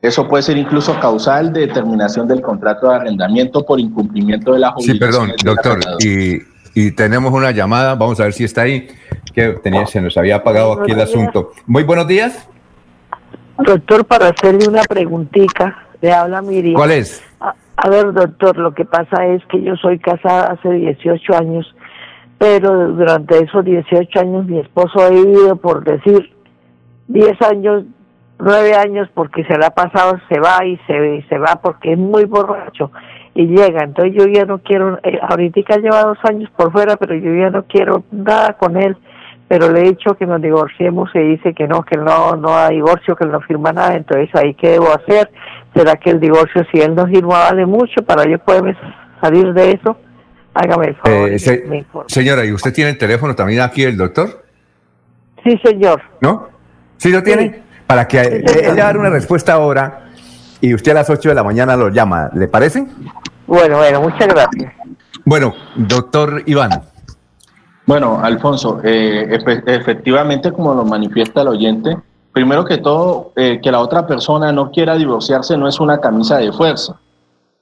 eso 0.00 0.28
puede 0.28 0.44
ser 0.44 0.56
incluso 0.56 0.96
causal 1.00 1.52
de 1.52 1.66
terminación 1.66 2.28
del 2.28 2.42
contrato 2.42 2.88
de 2.88 2.94
arrendamiento 2.94 3.66
por 3.66 3.80
incumplimiento 3.80 4.52
de 4.52 4.60
la 4.60 4.70
justicia. 4.70 4.94
Sí, 4.94 5.00
perdón, 5.00 5.32
doctor, 5.44 5.80
y, 5.98 6.92
tenemos 6.92 7.32
una 7.32 7.50
llamada, 7.50 7.96
vamos 7.96 8.20
a 8.20 8.24
ver 8.24 8.32
si 8.32 8.44
está 8.44 8.62
ahí, 8.62 8.86
que 9.34 9.54
tenía, 9.64 9.84
se 9.86 10.00
nos 10.00 10.16
había 10.16 10.36
apagado 10.36 10.80
aquí 10.80 10.92
el 10.92 11.00
asunto. 11.00 11.50
Muy 11.66 11.82
buenos 11.82 12.06
días. 12.06 12.48
Doctor, 13.58 14.04
para 14.04 14.28
hacerle 14.28 14.68
una 14.68 14.84
preguntita, 14.84 15.76
le 16.00 16.12
habla 16.12 16.40
Miriam. 16.40 16.74
¿Cuál 16.74 16.92
es? 16.92 17.20
A 17.76 17.90
ver, 17.90 18.12
doctor, 18.12 18.56
lo 18.56 18.74
que 18.74 18.84
pasa 18.84 19.26
es 19.26 19.44
que 19.46 19.62
yo 19.62 19.76
soy 19.76 19.98
casada 19.98 20.52
hace 20.52 20.70
18 20.70 21.36
años, 21.36 21.74
pero 22.38 22.88
durante 22.92 23.38
esos 23.44 23.64
18 23.64 24.20
años 24.20 24.46
mi 24.46 24.60
esposo 24.60 25.00
ha 25.00 25.10
vivido, 25.10 25.56
por 25.56 25.84
decir, 25.84 26.32
10 27.08 27.42
años, 27.42 27.84
9 28.38 28.74
años, 28.74 29.08
porque 29.14 29.44
se 29.44 29.58
le 29.58 29.66
ha 29.66 29.70
pasado, 29.70 30.18
se 30.28 30.40
va 30.40 30.64
y 30.64 30.78
se, 30.86 31.24
se 31.28 31.38
va 31.38 31.60
porque 31.62 31.92
es 31.92 31.98
muy 31.98 32.24
borracho 32.24 32.90
y 33.34 33.46
llega. 33.46 33.84
Entonces 33.84 34.14
yo 34.14 34.26
ya 34.26 34.46
no 34.46 34.58
quiero, 34.58 34.98
eh, 35.02 35.18
ahorita 35.20 35.76
lleva 35.76 36.02
dos 36.02 36.18
años 36.24 36.50
por 36.56 36.72
fuera, 36.72 36.96
pero 36.96 37.14
yo 37.14 37.34
ya 37.34 37.50
no 37.50 37.64
quiero 37.64 38.04
nada 38.10 38.54
con 38.54 38.76
él 38.76 38.96
pero 39.48 39.70
le 39.70 39.80
he 39.80 39.84
dicho 39.90 40.14
que 40.14 40.26
nos 40.26 40.42
divorciemos 40.42 41.10
y 41.14 41.20
dice 41.20 41.54
que 41.54 41.68
no, 41.68 41.82
que 41.82 41.96
no, 41.96 42.36
no 42.36 42.56
hay 42.56 42.76
divorcio, 42.76 43.14
que 43.14 43.26
no 43.26 43.40
firma 43.40 43.72
nada, 43.72 43.94
entonces 43.94 44.28
ahí 44.34 44.54
qué 44.54 44.70
debo 44.70 44.92
hacer, 44.92 45.30
será 45.74 45.96
que 45.96 46.10
el 46.10 46.20
divorcio 46.20 46.64
si 46.72 46.80
él 46.80 46.94
no 46.94 47.06
firma 47.06 47.40
vale 47.44 47.66
mucho 47.66 48.02
para 48.04 48.28
yo 48.28 48.38
poder 48.38 48.76
salir 49.20 49.52
de 49.52 49.72
eso, 49.72 49.96
hágame 50.54 50.88
el 50.88 50.96
favor. 50.96 51.30
Eh, 51.30 51.84
señora, 52.06 52.44
¿y 52.44 52.52
usted 52.52 52.72
tiene 52.72 52.90
el 52.90 52.98
teléfono 52.98 53.34
también 53.34 53.60
aquí 53.60 53.84
el 53.84 53.96
doctor? 53.96 54.44
Sí, 55.44 55.60
señor. 55.64 56.02
¿No? 56.20 56.48
¿Sí 56.96 57.10
lo 57.10 57.22
tiene? 57.22 57.62
Para 57.86 58.08
que 58.08 58.20
él 58.20 58.44
le 58.44 58.80
haga 58.82 58.98
una 58.98 59.10
respuesta 59.10 59.52
ahora 59.52 60.06
y 60.60 60.74
usted 60.74 60.90
a 60.90 60.94
las 60.94 61.10
8 61.10 61.28
de 61.28 61.34
la 61.34 61.44
mañana 61.44 61.76
lo 61.76 61.88
llama, 61.90 62.30
¿le 62.34 62.48
parece? 62.48 62.84
Bueno, 63.46 63.76
bueno, 63.76 64.00
muchas 64.00 64.26
gracias. 64.26 64.72
Bueno, 65.24 65.54
doctor 65.76 66.42
Iván. 66.46 66.70
Bueno, 67.86 68.18
Alfonso, 68.20 68.80
eh, 68.82 69.38
efectivamente, 69.66 70.50
como 70.50 70.74
lo 70.74 70.84
manifiesta 70.84 71.42
el 71.42 71.48
oyente, 71.48 71.96
primero 72.32 72.64
que 72.64 72.78
todo, 72.78 73.32
eh, 73.36 73.60
que 73.62 73.70
la 73.70 73.80
otra 73.80 74.04
persona 74.06 74.50
no 74.50 74.72
quiera 74.72 74.96
divorciarse 74.96 75.56
no 75.56 75.68
es 75.68 75.78
una 75.78 75.98
camisa 75.98 76.38
de 76.38 76.52
fuerza. 76.52 76.98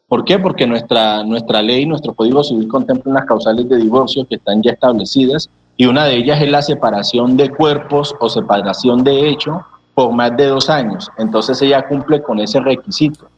¿Por 0.08 0.24
qué? 0.24 0.38
Porque 0.38 0.66
nuestra, 0.66 1.22
nuestra 1.24 1.60
ley, 1.60 1.84
nuestro 1.84 2.14
Código 2.14 2.42
Civil 2.42 2.68
contempla 2.68 3.12
unas 3.12 3.26
causales 3.26 3.68
de 3.68 3.76
divorcio 3.76 4.26
que 4.26 4.36
están 4.36 4.62
ya 4.62 4.72
establecidas 4.72 5.50
y 5.76 5.86
una 5.86 6.04
de 6.04 6.16
ellas 6.16 6.40
es 6.40 6.50
la 6.50 6.62
separación 6.62 7.36
de 7.36 7.50
cuerpos 7.50 8.14
o 8.18 8.28
separación 8.30 9.04
de 9.04 9.28
hecho 9.28 9.62
por 9.94 10.12
más 10.12 10.34
de 10.36 10.46
dos 10.46 10.70
años. 10.70 11.10
Entonces 11.18 11.60
ella 11.60 11.86
cumple 11.86 12.22
con 12.22 12.40
ese 12.40 12.60
requisito. 12.60 13.28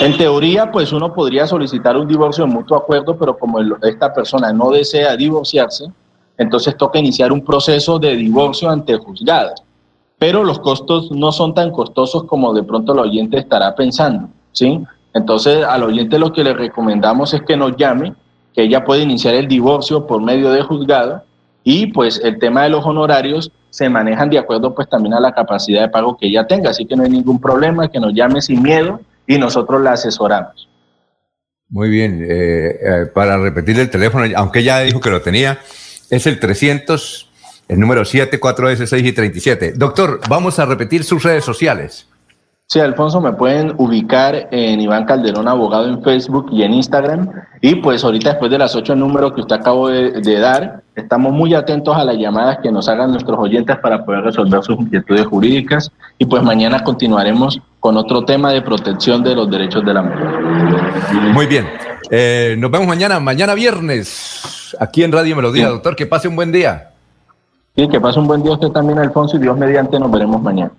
En 0.00 0.16
teoría, 0.16 0.70
pues 0.72 0.92
uno 0.92 1.12
podría 1.12 1.46
solicitar 1.46 1.96
un 1.96 2.08
divorcio 2.08 2.44
en 2.44 2.50
mutuo 2.50 2.76
acuerdo, 2.76 3.16
pero 3.16 3.36
como 3.36 3.60
esta 3.82 4.12
persona 4.12 4.52
no 4.52 4.70
desea 4.70 5.16
divorciarse, 5.16 5.86
entonces 6.38 6.76
toca 6.76 6.98
iniciar 6.98 7.32
un 7.32 7.44
proceso 7.44 7.98
de 7.98 8.16
divorcio 8.16 8.70
ante 8.70 8.96
juzgado. 8.96 9.54
Pero 10.18 10.44
los 10.44 10.60
costos 10.60 11.10
no 11.10 11.32
son 11.32 11.54
tan 11.54 11.70
costosos 11.70 12.24
como 12.24 12.52
de 12.52 12.62
pronto 12.62 12.92
el 12.92 13.00
oyente 13.00 13.38
estará 13.38 13.74
pensando, 13.74 14.28
¿sí? 14.52 14.80
Entonces 15.14 15.64
al 15.64 15.82
oyente 15.82 16.18
lo 16.18 16.32
que 16.32 16.44
le 16.44 16.54
recomendamos 16.54 17.34
es 17.34 17.42
que 17.42 17.56
nos 17.56 17.76
llame, 17.76 18.14
que 18.54 18.62
ella 18.62 18.84
puede 18.84 19.02
iniciar 19.02 19.34
el 19.34 19.48
divorcio 19.48 20.06
por 20.06 20.22
medio 20.22 20.50
de 20.50 20.62
juzgado 20.62 21.22
y 21.64 21.86
pues 21.86 22.20
el 22.22 22.38
tema 22.38 22.64
de 22.64 22.70
los 22.70 22.84
honorarios 22.84 23.50
se 23.70 23.88
manejan 23.88 24.30
de 24.30 24.38
acuerdo 24.38 24.74
pues 24.74 24.88
también 24.88 25.14
a 25.14 25.20
la 25.20 25.32
capacidad 25.32 25.82
de 25.82 25.88
pago 25.88 26.16
que 26.16 26.26
ella 26.26 26.46
tenga, 26.46 26.70
así 26.70 26.84
que 26.84 26.94
no 26.94 27.04
hay 27.04 27.10
ningún 27.10 27.40
problema, 27.40 27.88
que 27.90 27.98
nos 27.98 28.12
llame 28.12 28.42
sin 28.42 28.62
miedo 28.62 29.00
y 29.26 29.38
nosotros 29.38 29.80
la 29.80 29.92
asesoramos. 29.92 30.68
Muy 31.68 31.88
bien, 31.88 32.22
eh, 32.22 32.76
eh, 32.82 33.06
para 33.14 33.38
repetir 33.38 33.78
el 33.80 33.88
teléfono, 33.88 34.26
aunque 34.36 34.58
ella 34.58 34.80
dijo 34.80 35.00
que 35.00 35.08
lo 35.08 35.22
tenía, 35.22 35.58
es 36.12 36.26
el 36.26 36.38
300, 36.38 37.30
el 37.68 37.80
número 37.80 38.04
7, 38.04 38.38
4S, 38.38 38.86
6 38.86 39.06
y 39.06 39.12
37. 39.12 39.72
Doctor, 39.76 40.20
vamos 40.28 40.58
a 40.58 40.66
repetir 40.66 41.04
sus 41.04 41.22
redes 41.22 41.42
sociales. 41.42 42.06
Sí, 42.66 42.80
Alfonso, 42.80 43.18
me 43.22 43.32
pueden 43.32 43.72
ubicar 43.78 44.48
en 44.50 44.80
Iván 44.80 45.06
Calderón 45.06 45.48
Abogado 45.48 45.88
en 45.88 46.02
Facebook 46.02 46.48
y 46.52 46.64
en 46.64 46.74
Instagram. 46.74 47.30
Y 47.62 47.76
pues 47.76 48.04
ahorita 48.04 48.30
después 48.30 48.50
de 48.50 48.58
las 48.58 48.76
ocho 48.76 48.94
números 48.94 49.32
que 49.32 49.40
usted 49.40 49.56
acabó 49.56 49.88
de, 49.88 50.38
dar, 50.38 50.82
estamos 50.94 51.32
muy 51.32 51.54
atentos 51.54 51.96
a 51.96 52.04
las 52.04 52.18
llamadas 52.18 52.58
que 52.62 52.70
nos 52.70 52.90
hagan 52.90 53.10
nuestros 53.12 53.38
oyentes 53.38 53.78
para 53.78 54.04
poder 54.04 54.22
resolver 54.22 54.62
sus 54.62 54.78
inquietudes 54.80 55.26
jurídicas. 55.26 55.90
Y 56.18 56.26
pues 56.26 56.42
mañana 56.42 56.84
continuaremos 56.84 57.58
con 57.80 57.96
otro 57.96 58.26
tema 58.26 58.52
de 58.52 58.60
protección 58.60 59.22
de 59.22 59.34
los 59.34 59.50
derechos 59.50 59.82
de 59.82 59.94
la 59.94 60.02
mujer. 60.02 60.42
Muy 61.32 61.46
bien. 61.46 61.66
Eh, 62.10 62.54
nos 62.58 62.70
vemos 62.70 62.86
mañana, 62.86 63.18
mañana 63.18 63.54
viernes, 63.54 64.61
aquí 64.82 65.04
en 65.04 65.12
Radio 65.12 65.36
Melodía. 65.36 65.68
Doctor, 65.68 65.96
que 65.96 66.06
pase 66.06 66.28
un 66.28 66.36
buen 66.36 66.50
día. 66.50 66.90
Sí, 67.76 67.88
que 67.88 68.00
pase 68.00 68.18
un 68.18 68.26
buen 68.26 68.42
día 68.42 68.52
usted 68.52 68.68
también, 68.68 68.98
Alfonso, 68.98 69.36
y 69.36 69.40
Dios 69.40 69.56
mediante 69.56 69.98
nos 69.98 70.10
veremos 70.10 70.42
mañana. 70.42 70.72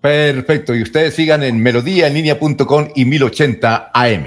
Perfecto, 0.00 0.74
y 0.74 0.82
ustedes 0.82 1.14
sigan 1.14 1.42
en 1.42 1.60
melodíaenlínea.com 1.60 2.88
y 2.94 3.04
1080 3.04 3.90
AM. 3.92 4.26